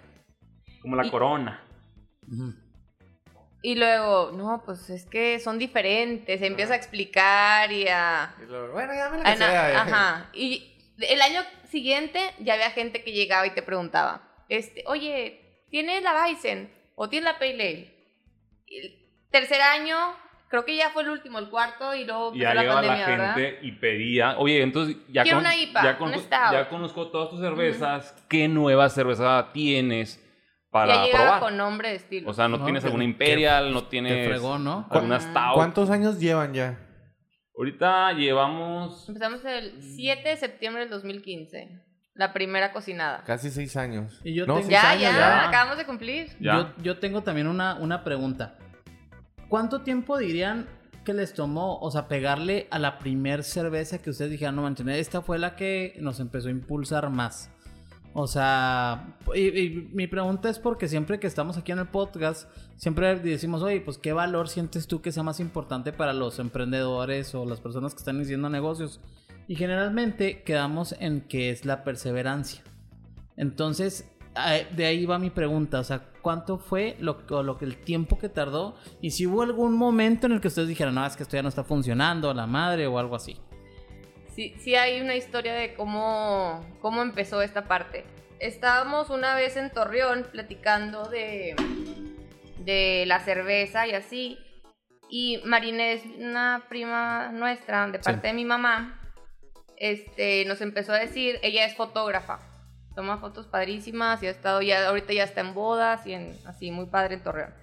[0.83, 1.63] Como la Y- corona.
[3.63, 8.35] Y luego, no, pues es que son diferentes, se empieza a explicar y a...
[8.41, 9.77] Y luego, bueno, ya me la a que sea, eh.
[9.77, 10.31] Ajá.
[10.35, 16.03] Y el año siguiente ya había gente que llegaba y te preguntaba, este, oye, ¿tienes
[16.03, 17.95] la Bison o tienes la Pale Ale?
[18.67, 18.99] Y el
[19.31, 19.97] tercer año,
[20.49, 23.05] creo que ya fue el último, el cuarto, y luego Y ya la llegaba pandemia,
[23.07, 23.35] la ¿verdad?
[23.35, 26.53] gente y pedía, oye, entonces ya, Quiero con- una IPA, ya, un conozco- stout".
[26.53, 30.25] ya conozco todas tus cervezas, ¿qué nueva cerveza tienes
[30.71, 31.41] para ya llegaba probar?
[31.41, 32.29] con nombre de estilo.
[32.31, 34.87] O sea, no, No, tienes alguna Imperial, no Te tienes fregó, ¿no?
[34.91, 35.55] alguna Stout.
[35.55, 36.85] ¿Cuántos años llevan ya?
[37.57, 41.83] Ahorita llevamos Empezamos el 7 de septiembre del 2015,
[42.19, 43.23] la primera cocinada.
[43.25, 44.21] Casi seis años.
[44.25, 45.49] Y yo no, tengo- Ya, años ya, ya.
[45.49, 46.29] acabamos de cumplir.
[46.41, 46.75] ya.
[46.77, 48.57] Yo, yo tengo también una, una pregunta.
[49.49, 50.67] ¿Cuánto tiempo dirían
[51.05, 54.87] que les tomó, o sea, pegarle a la primer cerveza que ustedes dijeron, no manches,
[54.89, 57.51] esta fue la que nos empezó a impulsar más?
[58.15, 62.51] O sea, y, y mi pregunta es porque siempre que estamos aquí en el podcast,
[62.77, 67.35] siempre decimos, oye, pues qué valor sientes tú que sea más importante para los emprendedores
[67.35, 69.01] o las personas que están iniciando negocios.
[69.49, 72.63] Y generalmente quedamos en que es la perseverancia.
[73.37, 74.05] Entonces,
[74.77, 78.77] de ahí va mi pregunta, o sea, ¿cuánto fue lo, lo el tiempo que tardó?
[79.01, 81.43] Y si hubo algún momento en el que ustedes dijeron, no, es que esto ya
[81.43, 83.41] no está funcionando, la madre o algo así.
[84.35, 88.05] Sí, sí hay una historia de cómo, cómo empezó esta parte.
[88.39, 91.57] Estábamos una vez en Torreón platicando de,
[92.59, 94.39] de la cerveza y así.
[95.11, 98.98] Y Marinés, una prima nuestra de parte de mi mamá,
[99.79, 102.41] este, nos empezó a decir, ella es fotógrafa.
[102.95, 106.71] toma fotos padrísimas y ha estado ya, ahorita ya está en bodas y en, así,
[106.71, 107.55] muy padre en Torreón.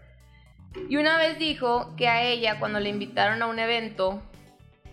[0.89, 4.21] Y una vez dijo que a ella, cuando le invitaron a un evento,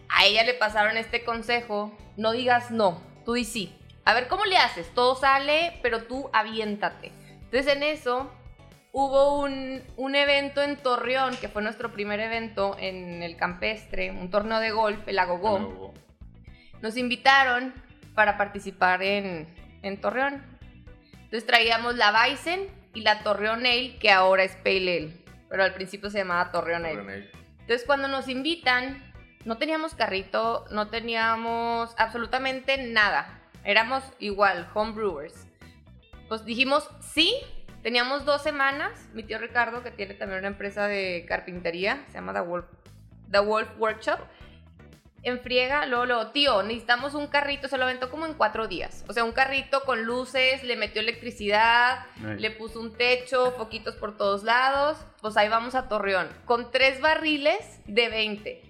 [0.08, 3.74] a ella le pasaron este consejo, no digas no, tú di sí.
[4.04, 4.92] A ver, ¿cómo le haces?
[4.94, 7.12] Todo sale, pero tú aviéntate.
[7.44, 8.30] Entonces en eso
[8.92, 14.30] hubo un, un evento en Torreón, que fue nuestro primer evento en el campestre, un
[14.30, 15.94] torneo de golf, el Agogó.
[16.82, 17.72] Nos invitaron
[18.14, 19.46] para participar en,
[19.82, 20.42] en Torreón.
[21.14, 22.60] Entonces traíamos la Bison
[22.92, 26.84] y la Torreón Ale, que ahora es Pale Ale, pero al principio se llamaba Torreón
[26.84, 27.30] Ale.
[27.60, 29.02] Entonces cuando nos invitan,
[29.44, 33.40] no teníamos carrito, no teníamos absolutamente nada.
[33.64, 35.46] Éramos igual, homebrewers.
[36.28, 37.34] Pues dijimos sí,
[37.82, 39.08] teníamos dos semanas.
[39.14, 42.66] Mi tío Ricardo, que tiene también una empresa de carpintería, se llama The Wolf,
[43.30, 44.18] The Wolf Workshop.
[45.24, 49.04] En friega, luego, luego, tío, necesitamos un carrito, se lo aventó como en cuatro días.
[49.08, 52.40] O sea, un carrito con luces, le metió electricidad, Ay.
[52.40, 54.98] le puso un techo, foquitos por todos lados.
[55.20, 58.62] Pues ahí vamos a Torreón, con tres barriles de 20.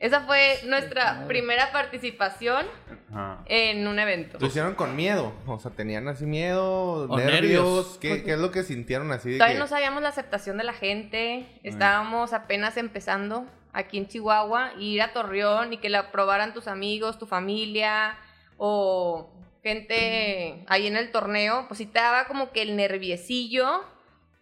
[0.00, 2.66] Esa fue nuestra primera participación
[3.10, 3.42] Ajá.
[3.46, 4.38] en un evento.
[4.40, 5.32] ¿Lo hicieron con miedo?
[5.46, 7.06] O sea, ¿tenían así miedo?
[7.08, 7.32] O ¿Nervios?
[7.32, 7.98] nervios.
[8.00, 9.60] ¿Qué, qué es lo que sintieron así de Todavía que...
[9.60, 11.46] no sabíamos la aceptación de la gente.
[11.62, 14.72] Estábamos apenas empezando aquí en Chihuahua.
[14.78, 18.16] ir a Torreón y que la aprobaran tus amigos, tu familia
[18.56, 19.30] o
[19.62, 21.66] gente ahí en el torneo.
[21.68, 23.84] Pues sí te daba como que el nerviecillo.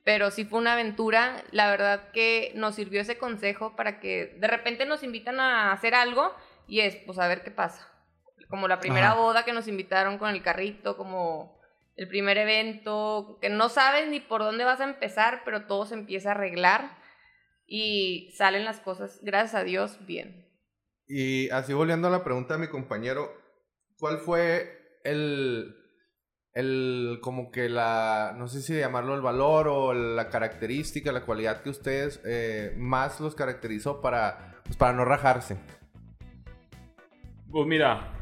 [0.05, 1.43] Pero sí fue una aventura.
[1.53, 5.95] La verdad que nos sirvió ese consejo para que de repente nos invitan a hacer
[5.95, 6.35] algo
[6.67, 7.89] y es, pues a ver qué pasa.
[8.49, 9.21] Como la primera Ajá.
[9.21, 11.57] boda que nos invitaron con el carrito, como
[11.97, 15.95] el primer evento, que no sabes ni por dónde vas a empezar, pero todo se
[15.95, 17.02] empieza a arreglar
[17.75, 20.47] y salen las cosas, gracias a Dios, bien.
[21.09, 23.33] Y así volviendo a la pregunta de mi compañero,
[23.99, 25.75] ¿cuál fue el,
[26.53, 31.63] el, como que la, no sé si llamarlo el valor o la característica, la cualidad
[31.63, 35.57] que ustedes eh, más los caracterizó para, pues, para no rajarse?
[37.51, 38.13] Pues mira,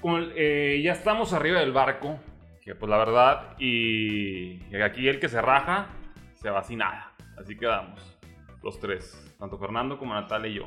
[0.00, 2.18] como, eh, ya estamos arriba del barco,
[2.62, 5.88] que pues la verdad, y aquí el que se raja
[6.36, 7.12] se va sin nada.
[7.36, 8.17] Así quedamos,
[8.68, 10.66] los tres, tanto Fernando como Natalia y yo.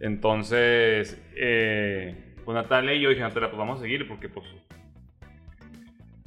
[0.00, 4.46] Entonces, eh, pues Natalia y yo dije, Natalia, pues vamos a seguir porque pues...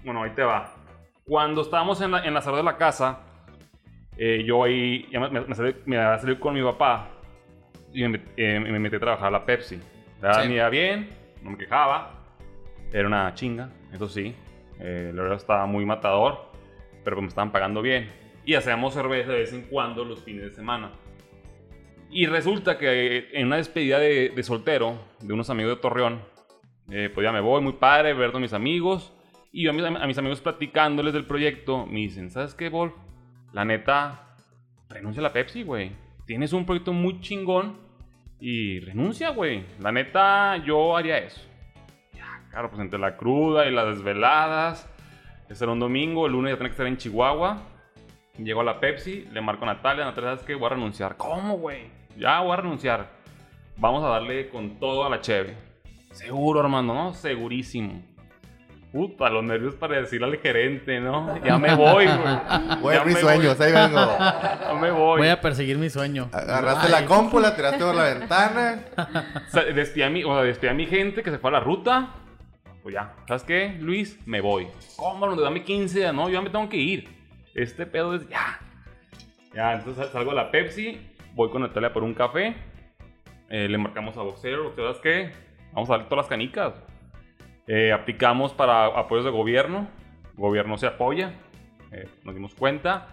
[0.03, 0.73] Bueno, ahí te va.
[1.25, 3.19] Cuando estábamos en la, en la sala de la casa,
[4.17, 7.07] eh, yo ahí ya me, me, salí, me había salido con mi papá
[7.93, 9.79] y me, eh, me metí a trabajar a la Pepsi.
[10.21, 10.49] La Sí.
[10.69, 11.09] bien,
[11.41, 12.19] no me quejaba.
[12.91, 14.35] Era una chinga, eso sí.
[14.79, 16.51] Eh, verdad estaba muy matador,
[17.03, 18.20] pero pues me estaban pagando bien.
[18.45, 20.91] Y hacíamos cerveza de vez en cuando los fines de semana.
[22.09, 26.21] Y resulta que en una despedida de, soltero de unos amigos de Torreón,
[26.89, 29.13] eh, pues ya me voy, muy padre, ver a mis amigos.
[29.53, 32.93] Y yo a mis, a mis amigos platicándoles del proyecto, me dicen, ¿sabes qué, Wolf?
[33.53, 34.35] La neta,
[34.89, 35.91] renuncia a la Pepsi, güey.
[36.25, 37.77] Tienes un proyecto muy chingón
[38.41, 39.63] y renuncia, güey.
[39.79, 41.41] La neta, yo haría eso.
[42.13, 44.89] Ya, claro, pues entre la cruda y las desveladas.
[45.49, 47.70] Ese era un domingo, el lunes ya tenía que estar en Chihuahua.
[48.37, 50.55] Llego a la Pepsi, le marco a Natalia, Natalia, ¿sabes qué?
[50.55, 51.17] Voy a renunciar.
[51.17, 51.89] ¿Cómo, güey?
[52.17, 53.09] Ya voy a renunciar.
[53.77, 55.55] Vamos a darle con todo a la cheve.
[56.11, 57.13] Seguro, hermano, ¿no?
[57.13, 58.01] Segurísimo.
[58.91, 61.41] Puta, los nervios para decirle al gerente, ¿no?
[61.45, 62.79] Ya me voy, güey.
[62.81, 63.99] Voy a Ya mis sueños, ahí vengo.
[64.19, 65.19] Ya me voy.
[65.19, 66.29] Voy a perseguir mi sueño.
[66.33, 66.91] Agarraste Ay.
[66.91, 68.79] la compu, la tiraste por la ventana.
[69.47, 71.53] O sea, despedí a mi, o sea, despedí a mi gente que se fue a
[71.53, 72.09] la ruta.
[72.83, 74.17] Pues ya, ¿sabes qué, Luis?
[74.25, 74.67] Me voy.
[74.97, 75.25] ¿Cómo?
[75.27, 76.13] No, Dame 15 días.
[76.13, 77.20] No, yo ya me tengo que ir.
[77.53, 78.59] Este pedo es ya.
[79.53, 80.99] Ya, entonces salgo a la Pepsi.
[81.33, 82.55] Voy con Natalia por un café.
[83.49, 84.73] eh, le marcamos a Boxero.
[84.75, 85.31] ¿Sabes qué?
[85.73, 86.73] Vamos a darle todas las canicas.
[87.67, 89.87] Eh, aplicamos para apoyos de gobierno.
[90.35, 91.33] Gobierno se apoya.
[91.91, 93.07] eh, nos dimos cuenta.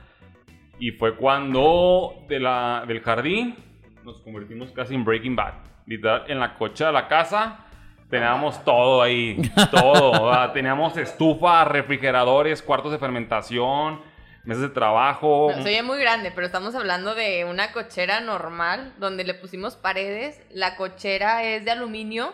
[0.78, 3.56] Y fue cuando de la, del jardín
[4.04, 5.54] nos convertimos casi en Breaking Bad.
[5.86, 7.64] Literal, en la cocha de la casa
[8.08, 10.32] teníamos todo ahí, todo.
[10.32, 14.00] sea, teníamos estufa, refrigeradores, cuartos de fermentación,
[14.44, 15.52] mesas de trabajo.
[15.56, 20.40] No, oye muy grande, pero estamos hablando de una cochera normal donde le pusimos paredes.
[20.50, 22.32] La cochera es de aluminio.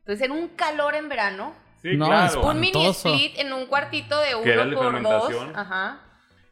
[0.00, 2.42] Entonces, en un calor en verano, Sí, No, claro.
[2.42, 4.92] un mini split en un cuartito de Que era uno por dos.
[5.28, 5.56] fermentación.
[5.56, 6.00] Ajá.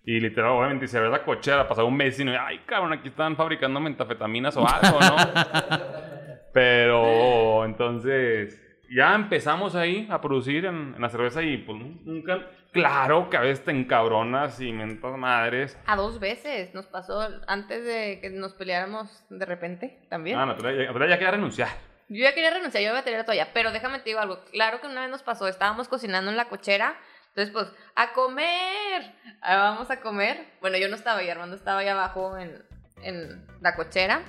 [0.06, 3.08] Y literal, obviamente, si ves la cochera, pasaba un mes y no, ay, cabrón, aquí
[3.08, 5.16] están fabricando metafetaminas o algo, ¿no?
[6.52, 8.58] Pero entonces,
[8.90, 12.46] ya empezamos ahí a producir en, en la cerveza y pues nunca.
[12.72, 15.78] Claro que a veces te encabronas y mentas madres.
[15.86, 20.38] A dos veces nos pasó antes de que nos peleáramos de repente también.
[20.38, 21.68] Ah, Natalia, Natalia ya quería renunciar.
[22.10, 24.42] Yo ya quería renunciar, yo iba a tener la toalla, pero déjame te digo algo.
[24.52, 26.96] Claro que una vez nos pasó, estábamos cocinando en la cochera,
[27.28, 29.12] entonces pues, ¡a comer!
[29.42, 30.46] Vamos a comer.
[30.60, 32.62] Bueno, yo no estaba ahí, Armando estaba ahí abajo en,
[33.02, 34.22] en la cochera,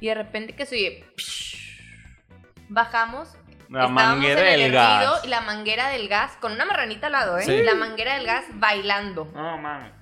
[0.00, 1.04] y de repente que se oye,
[2.68, 3.36] bajamos.
[3.70, 5.24] La estábamos manguera en el del hervido gas.
[5.24, 7.42] Y la manguera del gas, con una marranita al lado, ¿eh?
[7.44, 7.52] Sí.
[7.52, 9.30] Y la manguera del gas bailando.
[9.34, 9.92] No, mames.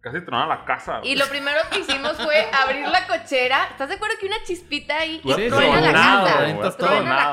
[0.00, 1.00] Casi tronaba la casa.
[1.02, 3.64] Y lo primero que hicimos fue abrir la cochera.
[3.70, 6.36] ¿Estás de acuerdo que una chispita ahí y Sí, truena la tronado, casa?
[6.38, 6.72] Truena la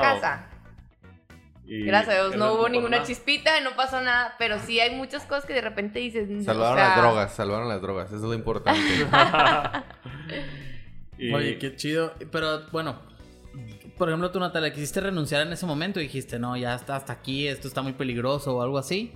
[0.00, 0.46] casa.
[1.68, 4.34] Y- Gracias a Dios, no hubo ninguna chispita, no pasó nada.
[4.38, 6.28] Pero sí hay muchas cosas que de repente dices.
[6.28, 8.80] no, Salvaron o sea, las drogas, salvaron las drogas, eso es lo importante.
[11.18, 12.12] Y- Oye, qué chido.
[12.30, 13.00] Pero bueno,
[13.98, 17.12] por ejemplo, tú, Natalia, quisiste renunciar en ese momento y dijiste, no, ya está hasta
[17.12, 19.12] aquí, esto está muy peligroso o algo así.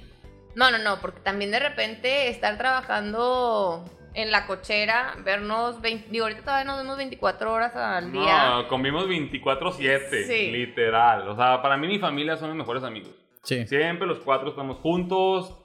[0.54, 6.24] No, no, no, porque también de repente estar trabajando en la cochera, vernos 20, digo,
[6.24, 8.48] ahorita todavía nos vemos 24 horas al día.
[8.50, 10.50] No, convivimos 24-7, Sí.
[10.50, 11.28] literal.
[11.28, 13.12] O sea, para mí mi familia son mis mejores amigos.
[13.44, 13.66] Sí.
[13.66, 15.56] Siempre los cuatro estamos juntos.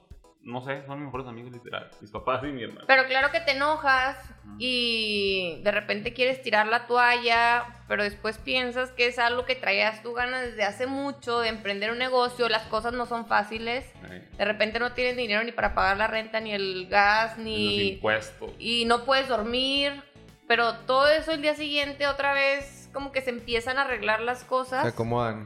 [0.45, 1.89] No sé, son mis mejores amigos, literal.
[1.99, 2.86] Mis papás y mi hermano.
[2.88, 4.15] Pero claro que te enojas
[4.60, 10.03] y de repente quieres tirar la toalla, pero después piensas que es algo que traías
[10.03, 13.91] tú ganas desde hace mucho de emprender un negocio, las cosas no son fáciles,
[14.38, 17.88] de repente no tienes dinero ni para pagar la renta, ni el gas, Los ni...
[17.93, 18.51] impuestos.
[18.60, 20.03] y no puedes dormir,
[20.47, 24.39] pero todo eso el día siguiente otra vez como que se empiezan a arreglar las
[24.39, 25.43] Se cosas acomodan.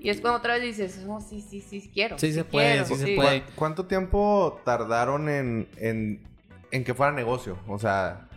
[0.00, 2.18] y es cuando otra vez dices, oh, sí, sí, sí, quiero.
[2.18, 3.42] Sí se puede, quiero, sí se puede.
[3.42, 6.22] ¿Cu- ¿Cuánto tiempo tardaron en, en,
[6.70, 7.58] en que fuera negocio?
[7.68, 8.28] O sea,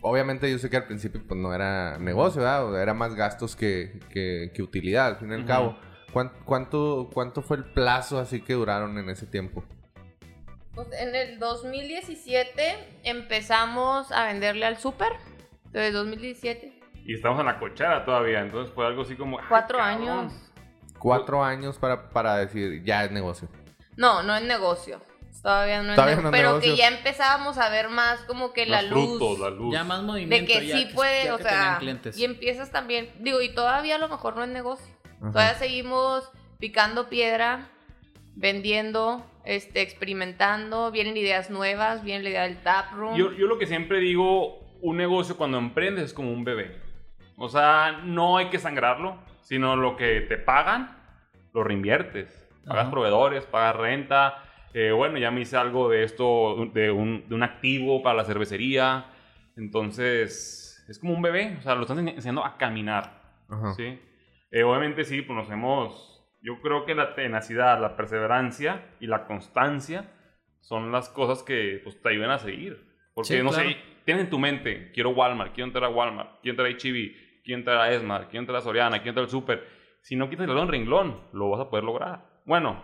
[0.00, 2.64] obviamente yo sé que al principio pues no era negocio, ¿verdad?
[2.66, 5.76] O sea, Era más gastos que, que, que utilidad, al fin y al cabo.
[6.12, 9.62] ¿Cuán- ¿Cuánto, ¿Cuánto fue el plazo así que duraron en ese tiempo?
[10.74, 12.62] Pues en el 2017
[13.04, 15.12] empezamos a venderle al súper.
[15.66, 16.75] Entonces, 2017,
[17.06, 18.40] Y estamos en la cochera todavía.
[18.40, 19.38] Entonces fue algo así como.
[19.48, 20.32] cuatro años.
[20.98, 23.48] Cuatro años para, para decir, ya es negocio.
[23.96, 25.00] No, no es negocio.
[25.42, 26.22] Todavía no es Todavía negocio.
[26.30, 26.72] no es pero negocio.
[26.72, 29.18] que ya empezábamos a ver más como que la Los luz.
[29.18, 29.72] frutos, la luz.
[29.72, 30.52] Ya más De movimiento.
[30.52, 31.78] que ya sí puede, ya o que sea,
[32.16, 34.92] y empiezas también, digo, y todavía a lo mejor no es negocio.
[35.20, 35.30] Ajá.
[35.32, 37.68] Todavía seguimos picando piedra,
[38.34, 43.16] vendiendo, este, experimentando, vienen ideas nuevas, viene la idea del tap room.
[43.16, 46.80] Yo, yo lo que siempre digo, un negocio cuando emprendes es como un bebé.
[47.36, 50.96] O sea, no hay que sangrarlo, sino lo que te pagan,
[51.52, 52.42] lo reinviertes.
[52.66, 52.90] Pagas Ajá.
[52.90, 54.42] proveedores, pagas renta.
[54.74, 58.24] eh, bueno, ya me hice algo de esto, de un, de un activo para la
[58.24, 59.06] cervecería.
[59.56, 61.56] Entonces, es como un bebé.
[61.58, 63.22] O sea, lo están ense- enseñando a caminar.
[63.48, 63.74] Ajá.
[63.74, 63.98] ¿sí?
[64.50, 66.12] Eh, obviamente sí, pues nos hemos...
[66.42, 70.04] Yo creo que la tenacidad, la perseverancia y la constancia
[70.60, 72.86] son las cosas que pues, te ayudan a seguir.
[73.14, 73.68] Porque, Sí, no claro.
[73.70, 77.14] sé, tienes en tu mente, quiero Walmart, quiero entrar a Walmart, quiero entrar a HB,
[77.46, 79.64] quiero entrar a Esmar, quiero entrar a Soriana, quiero entrar al Super.
[80.02, 82.42] Si no quitas el renglón, lo vas a poder lograr.
[82.44, 82.82] Bueno,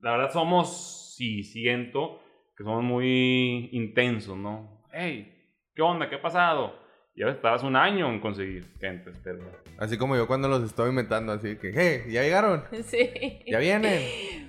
[0.00, 2.22] la verdad somos, sí, siento
[2.56, 4.82] que somos muy intensos, ¿no?
[4.92, 6.08] Hey, ¿qué onda?
[6.08, 6.85] ¿Qué ha pasado?
[7.16, 9.38] Y a veces tardas un año en conseguir gente, pero...
[9.78, 12.64] Así como yo cuando los estaba inventando, así que, hey, ¿ya llegaron?
[12.84, 13.40] Sí.
[13.46, 14.02] ¿Ya vienen?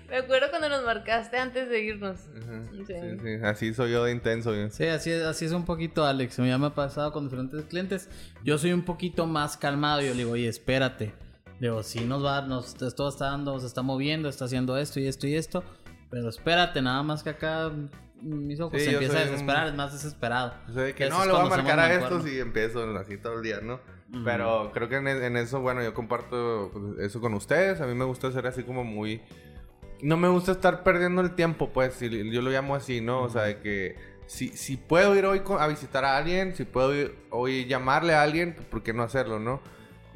[0.10, 2.28] Me acuerdo cuando nos marcaste antes de irnos.
[2.36, 2.64] Ajá.
[2.72, 2.84] Sí.
[2.86, 4.54] Sí, sí, Así soy yo de intenso.
[4.54, 4.70] yo.
[4.70, 6.38] Sí, así es, así es un poquito, Alex.
[6.38, 8.10] Ya me ha pasado con diferentes clientes.
[8.44, 10.02] Yo soy un poquito más calmado.
[10.02, 11.14] Yo le digo, oye, espérate.
[11.60, 15.00] Le digo, sí nos va, nos, esto está dando, se está moviendo, está haciendo esto
[15.00, 15.64] y esto y esto.
[16.10, 17.72] Pero espérate, nada más que acá
[18.22, 20.54] mis ojos Sí, se empieza a desesperar, es más desesperado.
[20.68, 23.44] De que Eso no, le voy a marcar a estos y empiezo así todo el
[23.44, 23.80] día, ¿no?
[24.24, 27.82] Pero creo que en, en eso, bueno, yo comparto pues, eso con ustedes.
[27.82, 29.22] A mí me gusta ser así como muy...
[30.02, 33.24] No me gusta estar perdiendo el tiempo, pues, yo lo llamo así, ¿no?
[33.24, 33.96] O sea, de que
[34.28, 38.22] si, si puedo ir hoy a visitar a alguien, si puedo ir hoy llamarle a
[38.22, 39.62] alguien, pues, ¿por qué no hacerlo, no?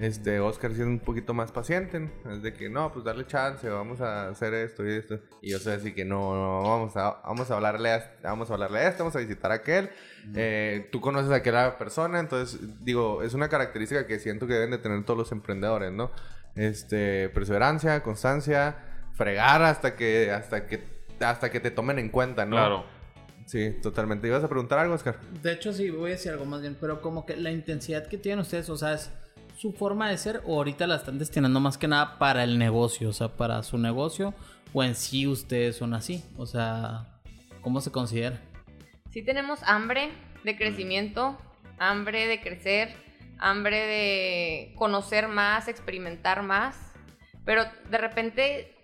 [0.02, 2.32] Este, Oscar es un poquito más paciente, ¿no?
[2.32, 5.20] es de que no, pues darle chance, vamos a hacer esto y esto.
[5.44, 8.54] Y yo soy así que no, no, vamos a, vamos a hablarle a, vamos a
[8.54, 9.92] hablarle a este, vamos a visitar a aquel.
[10.34, 14.72] Eh, tú conoces a aquella persona, entonces digo, es una característica que siento que deben
[14.72, 16.10] de tener todos los emprendedores, ¿no?
[16.56, 18.78] Este, perseverancia, constancia,
[19.14, 20.84] fregar hasta que, hasta que,
[21.20, 22.56] hasta que te tomen en cuenta, ¿no?
[22.56, 22.86] Claro.
[23.46, 24.28] Sí, totalmente.
[24.28, 25.20] ¿Ibas a preguntar algo, Oscar?
[25.44, 28.18] De hecho, sí, voy a decir algo más bien, pero como que la intensidad que
[28.18, 29.12] tienen ustedes, o sea, es
[29.58, 33.10] su forma de ser o ahorita la están destinando más que nada para el negocio,
[33.10, 34.34] o sea, para su negocio
[34.74, 37.20] o en sí ustedes son así, o sea,
[37.62, 38.40] ¿cómo se considera?
[39.12, 40.12] Sí tenemos hambre
[40.44, 41.38] de crecimiento,
[41.78, 42.96] hambre de crecer,
[43.40, 46.78] hambre de conocer más, experimentar más,
[47.46, 48.76] pero de repente,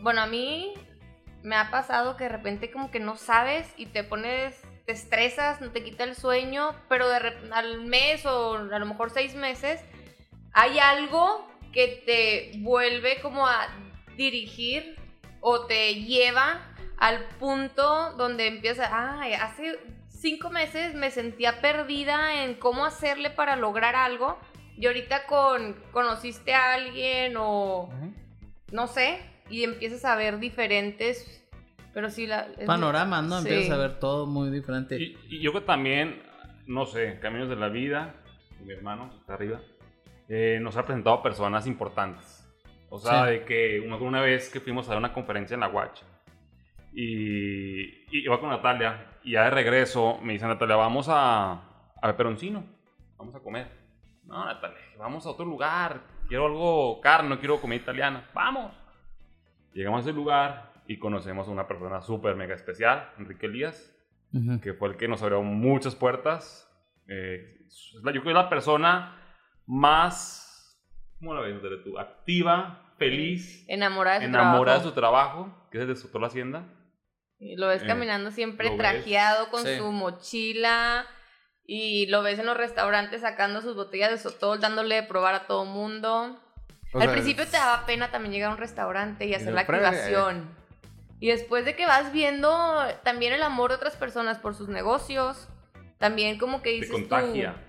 [0.00, 0.72] bueno, a mí
[1.42, 5.60] me ha pasado que de repente como que no sabes y te pones, te estresas,
[5.60, 7.16] no te quita el sueño, pero de
[7.52, 9.84] al mes o a lo mejor seis meses
[10.52, 13.68] hay algo que te vuelve como a
[14.16, 14.96] dirigir
[15.40, 16.60] o te lleva
[16.96, 19.78] al punto donde empieza, ay, hace
[20.08, 24.38] cinco meses me sentía perdida en cómo hacerle para lograr algo
[24.76, 27.88] y ahorita con conociste a alguien o
[28.72, 31.46] no sé y empiezas a ver diferentes,
[31.94, 33.40] pero sí la Panoramas, ¿no?
[33.40, 33.48] sí.
[33.48, 35.00] Empiezas a ver todo muy diferente.
[35.00, 36.22] Y, y yo que también,
[36.66, 38.14] no sé, Caminos de la Vida,
[38.64, 39.60] mi hermano, está arriba,
[40.28, 42.34] eh, nos ha presentado personas importantes.
[42.90, 43.30] O sea, Sí.
[43.32, 46.00] de que una, una vez que fuimos a dar una conferencia en la Watch
[46.92, 51.52] y, y iba con Natalia y ya de regreso me dice Natalia, vamos a,
[52.00, 52.64] a Peroncino,
[53.16, 53.66] vamos a comer.
[54.24, 58.72] No, Natalia, vamos a otro lugar, quiero algo carne, no quiero comida italiana, vamos.
[59.72, 63.94] Llegamos a ese lugar y conocemos a una persona súper mega especial, Enrique Elías,
[64.32, 64.60] Ujú.
[64.60, 66.64] que fue el que nos abrió muchas puertas.
[67.06, 67.58] Eh,
[67.94, 69.14] yo creo que es la persona
[69.68, 70.76] más,
[71.18, 71.98] ¿cómo la ves, tú?
[71.98, 74.88] Activa, feliz, enamorada de su enamorada de trabajo.
[74.88, 74.94] su
[75.46, 76.64] trabajo, que es el de su toda la hacienda.
[77.38, 78.78] Y lo ves Eh, caminando siempre ves.
[78.78, 79.76] trajeado con Sí.
[79.76, 81.06] su mochila
[81.64, 85.46] y lo ves en los restaurantes sacando sus botellas de sotol, dándole de probar a
[85.46, 86.40] todo mundo.
[86.94, 89.60] O Al sea, principio te daba pena también llegar a un restaurante y hacer la
[89.60, 90.56] activación.
[91.20, 92.48] Y después de que vas viendo
[93.04, 95.48] también el amor de otras personas por sus negocios,
[95.98, 97.52] también como que Te dices contagia.
[97.54, 97.67] Pues,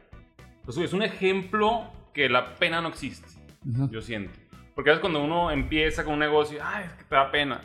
[0.67, 3.27] es un ejemplo que la pena no existe,
[3.89, 4.37] yo siento.
[4.75, 7.61] Porque a veces cuando uno empieza con un negocio, ay, es que te da pena.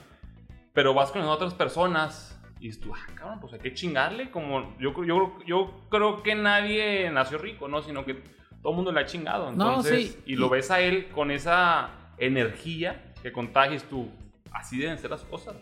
[0.73, 4.31] Pero vas con otras personas y dices tú, ah, cabrón, pues hay que chingarle.
[4.31, 7.83] Como yo, yo, yo creo que nadie nació rico, ¿no?
[7.83, 8.15] Sino que
[8.63, 9.53] todo el mundo le ha chingado.
[9.53, 14.11] No, Entonces, sí, y lo ves a él con esa energía que contagies tú.
[14.51, 15.55] Así deben ser las cosas.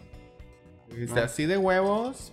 [1.16, 2.32] Así de huevos.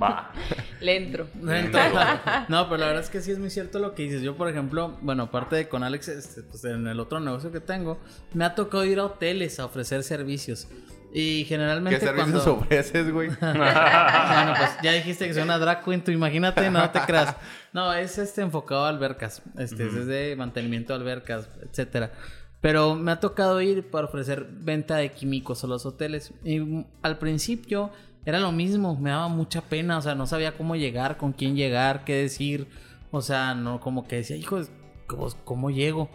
[0.00, 0.32] Va.
[0.80, 1.28] Le entro.
[2.48, 4.22] No, pero la verdad es que sí es muy cierto lo que dices.
[4.22, 7.60] Yo, por ejemplo, bueno, aparte de con Alex, este, pues en el otro negocio que
[7.60, 7.98] tengo,
[8.34, 10.68] me ha tocado ir a hoteles a ofrecer servicios.
[11.12, 12.60] Y ¿Qué generalmente servicios cuando...
[12.62, 13.28] ofreces, güey?
[13.40, 17.34] Bueno, pues ya dijiste que soy una drag queen, tú imagínate, no te creas.
[17.72, 22.12] No, es este enfocado a albercas, este es de mantenimiento de albercas, etcétera.
[22.60, 26.32] Pero me ha tocado ir para ofrecer venta de químicos a los hoteles.
[26.44, 27.90] Y al principio
[28.24, 31.56] era lo mismo, me daba mucha pena, o sea, no sabía cómo llegar, con quién
[31.56, 32.66] llegar, qué decir.
[33.10, 34.60] O sea, no, como que decía, hijo,
[35.06, 36.10] ¿cómo, cómo llego?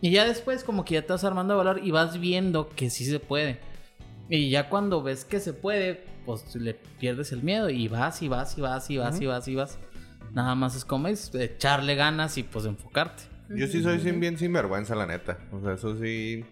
[0.00, 3.04] Y ya después como que ya te vas armando valor y vas viendo que sí
[3.04, 3.60] se puede.
[4.28, 8.28] Y ya cuando ves que se puede, pues le pierdes el miedo y vas y
[8.28, 9.78] vas y vas y vas y vas y vas.
[10.32, 13.22] Nada más es como es echarle ganas y pues enfocarte.
[13.50, 15.38] Yo sí soy sin, bien sinvergüenza, la neta.
[15.52, 16.44] O sea, eso sí.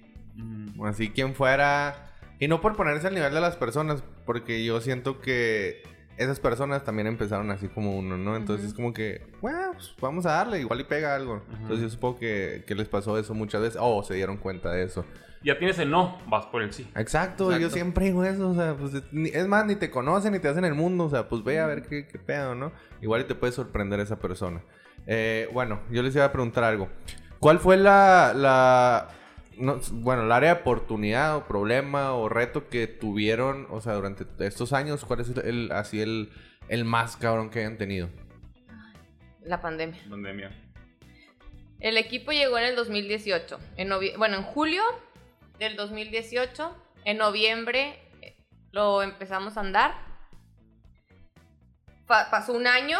[0.84, 2.10] Así quien fuera.
[2.38, 5.82] Y no por ponerse al nivel de las personas, porque yo siento que
[6.16, 8.36] esas personas también empezaron así como uno, ¿no?
[8.36, 11.42] Entonces es como que, bueno, pues vamos a darle, igual y pega algo.
[11.52, 14.84] Entonces yo supongo que, que les pasó eso muchas veces, o se dieron cuenta de
[14.84, 15.04] eso.
[15.44, 16.88] Ya tienes el no, vas por el sí.
[16.94, 20.48] Exacto, yo siempre digo eso, o sea, pues es más, ni te conocen ni te
[20.48, 22.72] hacen el mundo, o sea, pues ve a ver qué, qué pedo, ¿no?
[23.00, 24.62] Igual y te puede sorprender esa persona.
[25.06, 26.88] Eh, bueno, yo les iba a preguntar algo.
[27.40, 29.08] ¿Cuál fue la, la
[29.58, 34.24] no, bueno, el área de oportunidad o problema o reto que tuvieron, o sea, durante
[34.46, 35.04] estos años?
[35.04, 36.30] ¿Cuál es el, el- así el,
[36.68, 38.08] el más cabrón que hayan tenido?
[39.44, 40.00] La pandemia.
[40.08, 40.50] Pandemia.
[41.80, 43.58] El equipo llegó en el 2018.
[43.76, 44.82] En bueno, en julio
[45.58, 46.76] del 2018.
[47.04, 48.36] En noviembre eh,
[48.70, 49.92] lo empezamos a andar.
[52.06, 52.98] Pa- pasó un año.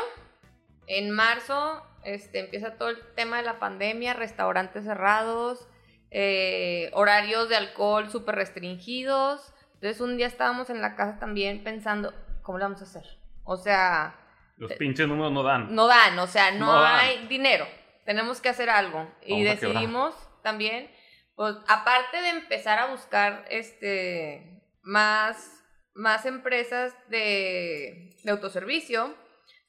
[0.89, 5.69] En marzo este, empieza todo el tema de la pandemia, restaurantes cerrados,
[6.11, 9.55] eh, horarios de alcohol súper restringidos.
[9.75, 13.05] Entonces un día estábamos en la casa también pensando, ¿cómo lo vamos a hacer?
[13.45, 14.15] O sea,
[14.57, 15.75] Los pinches números no dan.
[15.75, 17.67] no dan, o sea, no, hay dinero.
[18.05, 19.09] Tenemos que hacer algo.
[19.25, 20.91] y Vamos decidimos también,
[21.35, 29.15] pues, aparte de empezar a buscar este más, más empresas de, de autoservicio,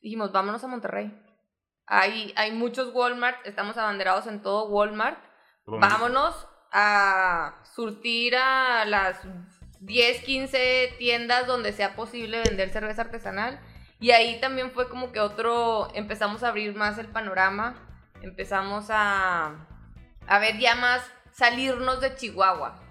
[0.01, 1.11] dijimos, vámonos a Monterrey.
[1.85, 5.19] Hay, hay muchos Walmart, estamos abanderados en todo Walmart.
[5.65, 5.87] Lo mismo.
[5.89, 9.19] Vámonos a surtir a las
[9.81, 13.59] 10, 15 tiendas donde sea posible vender cerveza artesanal.
[13.99, 17.75] Y ahí también fue como que otro, empezamos a abrir más el panorama,
[18.21, 19.67] empezamos a,
[20.27, 22.81] a ver ya más salirnos de Chihuahua.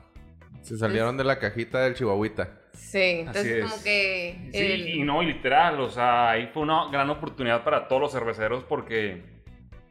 [0.62, 2.61] Se salieron de la cajita del chihuahuita.
[2.82, 3.70] Sí, entonces Así es.
[3.70, 4.48] como que...
[4.52, 8.02] Sí, el- y no, y literal, o sea, ahí fue una gran oportunidad para todos
[8.02, 9.22] los cerveceros porque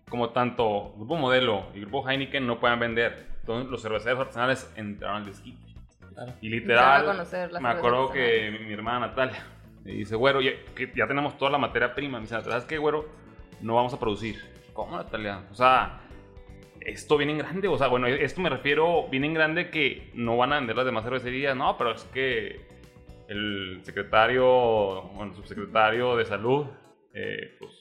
[0.10, 5.18] como tanto Grupo Modelo y Grupo Heineken no pueden vender, entonces los cerveceros artesanales entraron
[5.18, 5.74] al desquite.
[6.14, 6.34] Claro.
[6.42, 9.46] Y a literal, conocer las me acuerdo que mi, mi hermana Natalia
[9.84, 12.20] me dice, güero, ya, que ya tenemos toda la materia prima.
[12.20, 13.08] Me dice, ¿sabes qué, güero?
[13.62, 14.36] No vamos a producir.
[14.74, 15.44] ¿Cómo, Natalia?
[15.50, 16.02] O sea,
[16.82, 17.68] esto viene en grande.
[17.68, 20.86] O sea, bueno, esto me refiero, viene en grande que no van a vender las
[20.86, 21.56] demás cervecerías.
[21.56, 22.62] No, pero es que
[23.32, 26.66] el secretario, bueno, subsecretario de salud,
[27.14, 27.72] eh, pues,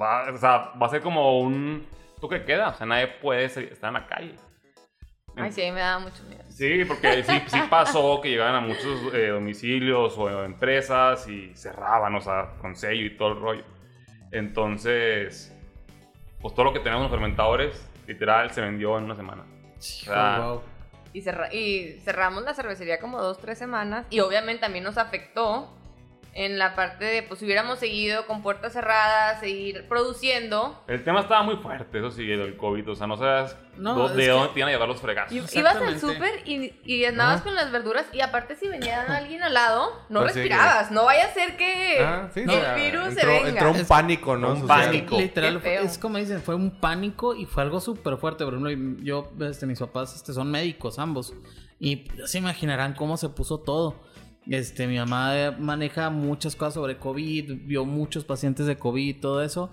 [0.00, 1.86] va, o sea, va a ser como un
[2.18, 2.70] toque que queda.
[2.70, 4.34] O sea, nadie puede estar en la calle.
[5.36, 6.44] Ay, sí, me da mucho miedo.
[6.48, 12.14] Sí, porque sí, sí pasó que llegaban a muchos eh, domicilios o empresas y cerraban,
[12.14, 13.64] o sea, con sello y todo el rollo.
[14.30, 15.54] Entonces,
[16.40, 19.44] pues todo lo que tenemos los fermentadores, literal, se vendió en una semana.
[21.14, 21.20] Y,
[21.56, 25.72] y cerramos la cervecería como dos, tres semanas y obviamente también nos afectó
[26.34, 30.82] en la parte de, pues, si hubiéramos seguido con puertas cerradas, seguir produciendo.
[30.88, 34.28] El tema estaba muy fuerte, eso sí, el COVID, o sea, no sabes no, de
[34.28, 35.54] dónde te iban a llegar los fregazos.
[35.54, 39.54] Ibas al súper y, y, andabas con las verduras y aparte si venía alguien al
[39.54, 43.48] lado, no pues respirabas, no vaya a ser que ah, el virus se venga.
[43.48, 44.54] Entró un pánico, ¿no?
[44.54, 45.18] Un pánico.
[45.18, 48.44] Literal, es como dicen, fue un pánico y fue algo súper fuerte.
[48.44, 51.32] Por ejemplo, yo, este, mis papás este, son médicos ambos
[51.78, 54.00] y se imaginarán cómo se puso todo.
[54.46, 59.42] Este, mi mamá maneja muchas cosas sobre COVID, vio muchos pacientes de COVID y todo
[59.42, 59.70] eso.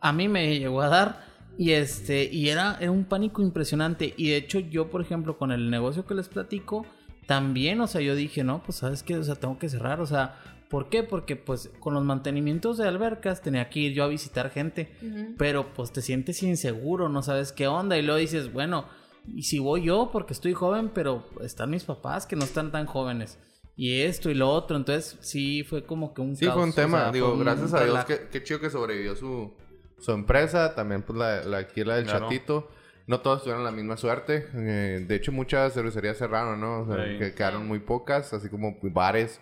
[0.00, 1.24] A mí me llegó a dar
[1.56, 4.14] y este, y era, era un pánico impresionante.
[4.16, 6.84] Y de hecho, yo, por ejemplo, con el negocio que les platico,
[7.26, 10.06] también, o sea, yo dije, no, pues sabes qué, o sea, tengo que cerrar, o
[10.06, 10.36] sea,
[10.70, 11.02] ¿por qué?
[11.02, 14.90] Porque pues con los mantenimientos de albercas tenía que ir yo a visitar gente,
[15.36, 18.86] pero pues te sientes inseguro, no sabes qué onda y luego dices, bueno,
[19.26, 22.86] y si voy yo porque estoy joven, pero están mis papás que no están tan
[22.86, 23.38] jóvenes
[23.78, 24.76] y esto y lo otro.
[24.76, 27.12] Entonces, sí, fue como que un Sí, fue un tema.
[27.12, 29.54] Digo, gracias a Dios, qué, chido que sobrevivió su,
[30.00, 30.74] su empresa.
[30.74, 32.68] También, pues, la, la aquí la del chatito.
[33.06, 34.48] No todos tuvieron la misma suerte.
[34.52, 36.80] Eh, de hecho, muchas cervecerías cerraron, ¿no?
[36.80, 39.40] O sea, que quedaron muy pocas, así como bares.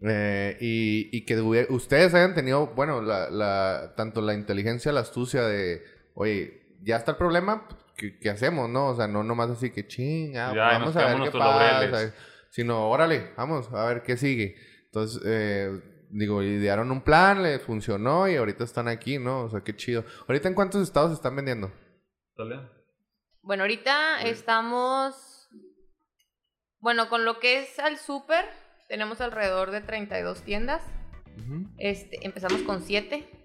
[0.00, 1.38] Eh, y, y, que
[1.68, 5.84] ustedes hayan tenido, bueno, la, la, tanto la inteligencia, la astucia de,
[6.14, 8.86] oye, ya está el problema, ¿qué, qué hacemos, no?
[8.86, 12.14] O sea, no nomás así que ching, ah, vamos a ver qué pasa
[12.50, 14.56] sino órale, vamos a ver qué sigue.
[14.86, 19.44] Entonces, eh, digo, idearon un plan, le funcionó y ahorita están aquí, ¿no?
[19.44, 20.04] O sea, qué chido.
[20.28, 21.72] ¿Ahorita en cuántos estados están vendiendo?
[23.42, 25.48] Bueno, ahorita estamos,
[26.78, 28.44] bueno, con lo que es al súper,
[28.88, 30.82] tenemos alrededor de 32 tiendas.
[31.78, 33.39] este, empezamos con 7.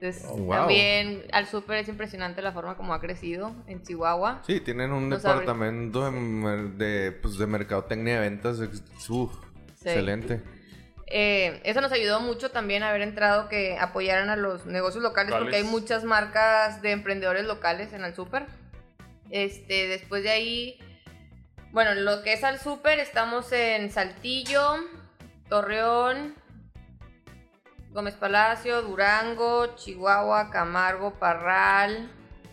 [0.00, 4.42] Entonces, oh, también al súper es impresionante la forma como ha crecido en Chihuahua.
[4.46, 8.60] Sí, tienen un departamento de, pues, de mercadotecnia de ventas.
[8.60, 10.40] Excelente.
[11.10, 15.56] Eh, eso nos ayudó mucho también haber entrado que apoyaran a los negocios locales, porque
[15.56, 18.46] hay muchas marcas de emprendedores locales en el súper.
[19.30, 20.78] Este, después de ahí,
[21.72, 24.76] bueno, lo que es al súper, estamos en Saltillo,
[25.48, 26.34] Torreón,
[27.98, 32.08] Gómez Palacio, Durango, Chihuahua, Camargo, Parral,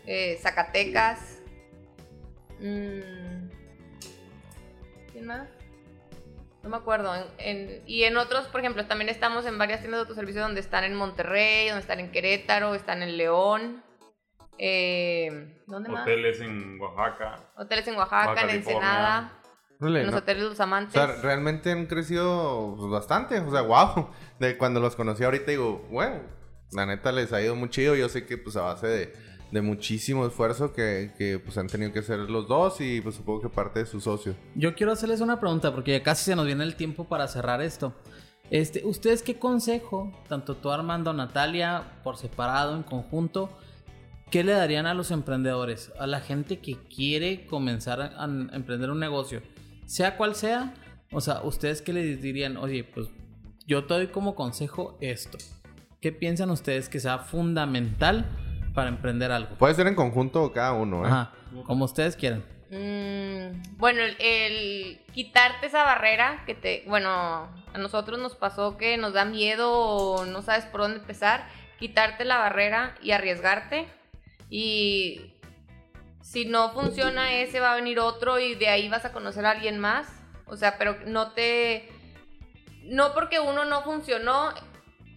[0.07, 1.39] eh, Zacatecas.
[2.59, 3.49] Mm,
[5.11, 5.47] ¿Quién más?
[6.63, 7.13] No me acuerdo.
[7.85, 10.95] y en otros, por ejemplo, también estamos en varias tiendas de autoservicio donde están en
[10.95, 13.83] Monterrey, donde están en Querétaro, están en León.
[14.57, 16.01] Eh, ¿Dónde más?
[16.01, 17.51] Hoteles en Oaxaca.
[17.55, 19.31] Hoteles en Oaxaca, en Ensenada
[19.81, 20.95] en los hoteles Los Amantes.
[20.95, 23.39] O sea, realmente han crecido pues, bastante.
[23.39, 24.09] O sea, wow.
[24.39, 26.21] De cuando los conocí ahorita digo, bueno,
[26.71, 27.95] la neta les ha ido muy chido.
[27.95, 29.13] Yo sé que pues a base de,
[29.51, 33.41] de muchísimo esfuerzo que, que, pues han tenido que hacer los dos y pues supongo
[33.41, 34.35] que parte de su socio.
[34.55, 37.61] Yo quiero hacerles una pregunta porque ya casi se nos viene el tiempo para cerrar
[37.61, 37.93] esto.
[38.51, 43.49] Este, ¿Ustedes qué consejo, tanto tú Armando, Natalia, por separado, en conjunto,
[44.29, 48.99] qué le darían a los emprendedores, a la gente que quiere comenzar a emprender un
[48.99, 49.41] negocio?
[49.85, 50.73] Sea cual sea,
[51.11, 53.07] o sea, ustedes qué les dirían, oye, pues
[53.65, 55.37] yo te doy como consejo esto.
[56.01, 58.25] ¿Qué piensan ustedes que sea fundamental
[58.73, 59.55] para emprender algo?
[59.57, 61.07] Puede ser en conjunto cada uno, ¿eh?
[61.07, 61.33] Ajá,
[61.65, 62.43] como ustedes quieran.
[62.69, 69.13] Mm, bueno, el, quitarte esa barrera que te, bueno, a nosotros nos pasó que nos
[69.13, 71.47] da miedo o no sabes por dónde empezar,
[71.79, 73.87] quitarte la barrera y arriesgarte
[74.49, 75.34] y
[76.25, 79.51] si no funciona ese, va a venir otro y de ahí vas a conocer a
[79.51, 80.07] alguien más.
[80.47, 81.87] O sea, pero no te...
[82.81, 84.51] No porque uno no funcionó,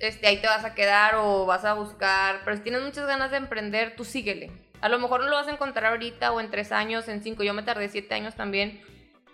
[0.01, 3.31] este, ahí te vas a quedar o vas a buscar, pero si tienes muchas ganas
[3.31, 4.53] de emprender, tú síguele.
[4.83, 7.43] A lo mejor no lo vas a encontrar ahorita o en tres años, en cinco.
[7.43, 8.83] Yo me tardé siete años también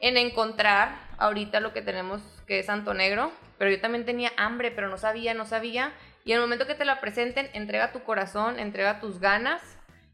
[0.01, 4.71] en encontrar ahorita lo que tenemos que es Santo Negro, pero yo también tenía hambre,
[4.71, 5.93] pero no sabía, no sabía.
[6.25, 9.61] Y en el momento que te la presenten, entrega tu corazón, entrega tus ganas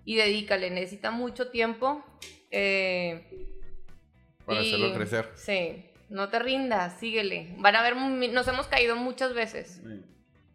[0.05, 2.05] y dedícale, necesita mucho tiempo.
[2.51, 3.49] Eh,
[4.45, 5.29] Para hacerlo crecer.
[5.35, 7.55] Sí, no te rindas, síguele.
[7.59, 9.83] Van a ver, nos hemos caído muchas veces.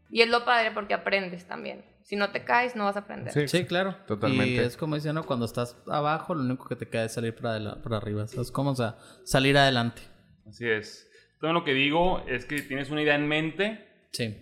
[0.09, 1.83] Y es lo padre porque aprendes también.
[2.03, 3.33] Si no te caes, no vas a aprender.
[3.33, 3.47] Sí.
[3.47, 3.95] Sí, claro.
[4.05, 4.53] Totalmente.
[4.53, 5.25] Y es como dice, ¿no?
[5.25, 8.23] Cuando estás abajo, lo único que te queda es salir para, para arriba.
[8.23, 10.03] O sea, es como o sea, salir adelante.
[10.47, 11.09] Así es.
[11.39, 14.37] Todo lo que digo es que tienes una idea en mente, Sí.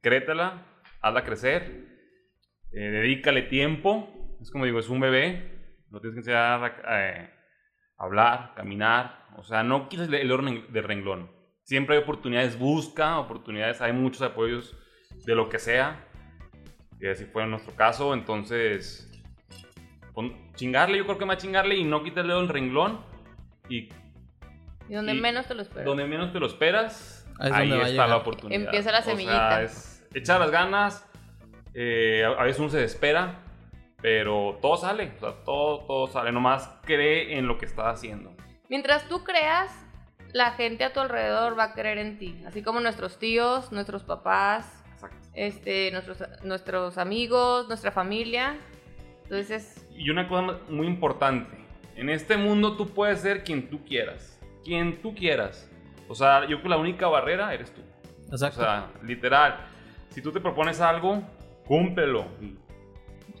[0.00, 0.64] créetela,
[1.00, 1.62] hazla crecer,
[2.72, 4.21] eh, dedícale tiempo.
[4.42, 7.30] Es como digo, es un bebé, lo tienes que enseñar a eh,
[7.96, 9.26] hablar, caminar.
[9.36, 11.30] O sea, no quites el orden del renglón.
[11.62, 14.76] Siempre hay oportunidades, busca oportunidades, hay muchos apoyos
[15.24, 16.04] de lo que sea.
[17.00, 19.08] Y así fue en nuestro caso, entonces,
[20.12, 23.00] pon- chingarle, yo creo que más chingarle y no quitarle el renglón.
[23.68, 23.88] Y
[24.88, 25.84] Y donde Y menos te lo esperas.
[25.86, 28.60] donde menos te lo esperas, Ahí es ahí está la oportunidad.
[28.60, 29.62] Empieza la O sea, semillita.
[29.62, 31.08] es echar las ganas.
[31.74, 33.41] eh, a, a veces uno se desespera,
[34.02, 35.12] pero todo sale.
[35.16, 36.32] O sea, todo, todo sale.
[36.32, 38.34] Nomás cree en lo que estás haciendo.
[38.68, 39.72] Mientras tú creas,
[40.32, 42.42] la gente a tu alrededor va a creer en ti.
[42.46, 45.16] Así como nuestros tíos, nuestros papás, Exacto.
[45.34, 48.58] este, nuestros, nuestros amigos, nuestra familia.
[49.22, 51.56] Entonces, Y una cosa muy importante.
[51.94, 54.40] En este mundo tú puedes ser quien tú quieras.
[54.64, 55.70] Quien tú quieras.
[56.08, 57.82] O sea, yo creo que la única barrera eres tú.
[58.30, 58.60] Exacto.
[58.60, 59.66] O sea, literal.
[60.08, 61.22] Si tú te propones algo,
[61.66, 62.26] cúmplelo.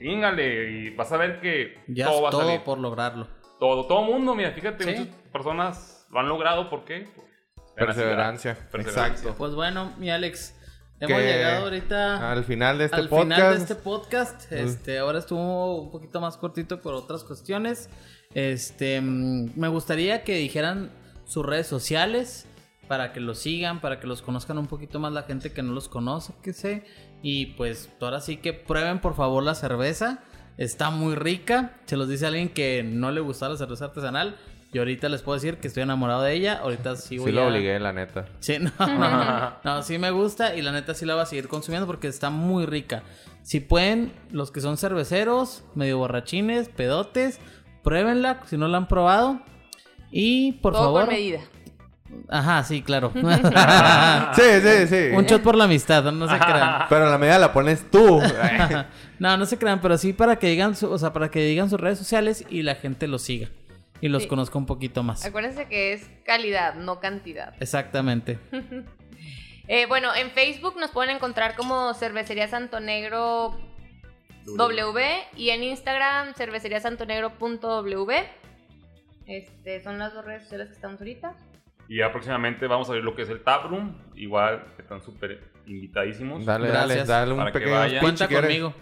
[0.02, 0.70] Chingale.
[0.70, 2.60] Y vas a ver que ya todo va a todo salir.
[2.62, 3.28] por lograrlo.
[3.58, 4.90] Todo, todo mundo, mira, fíjate, Sí.
[5.00, 7.06] muchas personas lo han logrado, ¿por qué?
[7.14, 8.54] Por Perseverancia.
[8.70, 9.06] Perseverancia.
[9.06, 9.34] Exacto.
[9.38, 10.54] Pues bueno, mi Alex,
[11.00, 13.30] hemos Que llegado ahorita Al final de este al podcast.
[13.32, 14.52] final de este podcast.
[14.52, 17.88] Este, ahora estuvo un poquito más cortito por otras cuestiones.
[18.34, 20.90] Este, mm, me gustaría que dijeran
[21.24, 22.46] sus redes sociales
[22.88, 25.72] para que los sigan, para que los conozcan un poquito más la gente que no
[25.72, 26.84] los conoce, que sé.
[27.22, 30.20] Y pues ahora sí que prueben por favor la cerveza.
[30.58, 31.72] Está muy rica.
[31.86, 34.36] Se los dice alguien que no le gusta la cerveza artesanal.
[34.74, 36.58] Y ahorita les puedo decir que estoy enamorado de ella.
[36.62, 38.26] Ahorita sí voy Sí lo a- obligué, la neta.
[38.40, 41.46] Sí, no, no, no, sí me gusta y la neta sí la voy a seguir
[41.48, 43.02] consumiendo porque está muy rica.
[43.42, 47.38] Si pueden, los que son cerveceros, medio borrachines, pedotes,
[47.82, 49.40] pruébenla si no la han probado.
[50.10, 51.04] Y por todo favor.
[51.06, 51.40] con medida.
[52.28, 53.12] Ajá, sí, claro.
[54.34, 55.10] Sí, sí, sí.
[55.14, 56.84] Un shot por la amistad, no se crean.
[56.88, 58.20] Pero la medida la pones tú.
[59.18, 61.68] no, no se crean, pero sí para que digan, su- o sea, para que digan
[61.70, 63.48] sus redes sociales y la gente los siga
[64.00, 64.28] y los Sí.
[64.28, 65.24] conozca un poquito más.
[65.24, 67.54] Acuérdense que es calidad, no cantidad.
[67.60, 68.38] Exactamente.
[69.68, 73.56] Eh, bueno, en Facebook nos pueden encontrar como Cervecería Santo Negro
[74.56, 75.04] W
[75.36, 78.12] y en Instagram cerveceriasantonegro.w.
[79.26, 81.34] Este, son las dos redes sociales que estamos ahorita.
[81.92, 83.94] Y ya próximamente vamos a ver lo que es el Taproom.
[84.14, 86.42] Igual están súper invitadísimos.
[86.46, 87.08] Dale, dale, Gracias.
[87.08, 88.74] dale un Para que pequeño Cuenta si conmigo.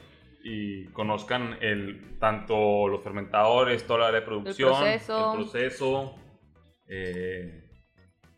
[0.45, 5.33] Y conozcan el, tanto los fermentadores, toda la área de producción, proceso.
[5.33, 6.15] el proceso.
[6.87, 7.65] Eh,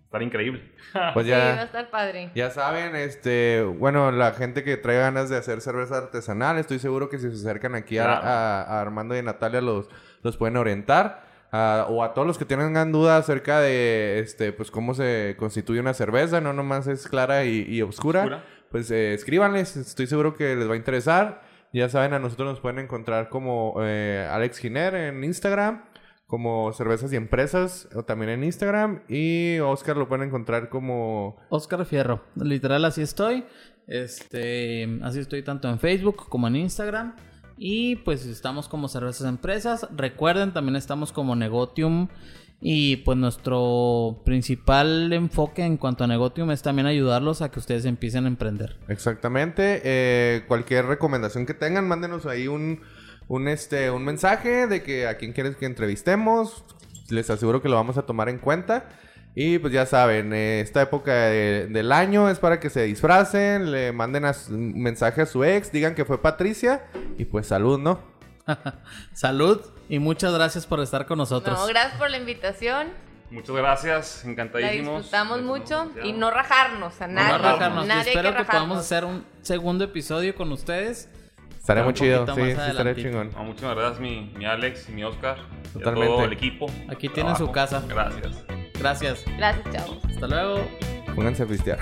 [0.04, 0.62] estar increíble.
[1.12, 2.30] Pues Sí, va a ya, estar padre.
[2.34, 7.10] ya saben, este, bueno, la gente que trae ganas de hacer cerveza artesanal, estoy seguro
[7.10, 8.22] que si se acercan aquí a, Claro.
[8.26, 9.88] a- a Armando y a Natalia los,
[10.22, 11.30] los pueden orientar.
[11.54, 15.80] Ah, o a todos los que tengan dudas acerca de este pues cómo se constituye
[15.80, 18.44] una cerveza, no nomás es clara y, y oscura, Oscura.
[18.70, 21.42] pues eh, escríbanles, estoy seguro que les va a interesar.
[21.74, 25.84] Ya saben, a nosotros nos pueden encontrar como eh, Alex Giner en Instagram,
[26.26, 31.36] como Cervezas y Empresas, o también en Instagram, y Oscar lo pueden encontrar como...
[31.48, 32.24] Oscar Fierro.
[32.36, 33.44] Literal, así estoy.
[33.86, 37.14] Este, así estoy tanto en Facebook como en Instagram.
[37.64, 39.86] Y pues estamos como Cervezas Empresas.
[39.96, 42.08] Recuerden, también estamos como Negotium.
[42.60, 47.84] Y pues nuestro principal enfoque en cuanto a Negotium es también ayudarlos a que ustedes
[47.84, 48.80] empiecen a emprender.
[48.88, 49.80] Exactamente.
[49.84, 52.80] eh, cualquier recomendación que tengan, mándenos ahí un,
[53.28, 56.64] un, este, un mensaje de que a quién quieres que entrevistemos.
[57.10, 58.88] Les aseguro que lo vamos a tomar en cuenta.
[59.34, 63.70] Y pues ya saben, eh, esta época de- del año es para que se disfracen,
[63.72, 66.84] le manden a su- un mensaje a su ex, digan que fue Patricia
[67.16, 67.98] y pues salud, ¿no?
[69.14, 71.58] Salud y muchas gracias por estar con nosotros.
[71.58, 72.88] No, gracias por la invitación.
[73.30, 75.02] Muchas gracias, La encantadísimos.
[75.04, 77.38] disfrutamos Les mucho y no rajarnos a No nadie.
[77.38, 77.84] rajarnos.
[77.84, 78.62] Y Nadie hay espero que, rajarnos.
[78.62, 81.08] podamos hacer un segundo episodio con ustedes.
[81.58, 83.30] Estaré Un muy chido, sí, sí, chingón.
[83.32, 85.38] No, muchas gracias, mi, mi Alex y mi Oscar.
[85.38, 86.06] Y a Totalmente.
[86.14, 86.66] todo el equipo.
[86.90, 87.82] Aquí tienen su casa.
[87.88, 88.44] Gracias.
[88.78, 89.24] Gracias.
[89.36, 89.98] Gracias, chavos.
[90.04, 90.66] Hasta luego.
[91.14, 91.78] Pónganse a pistear.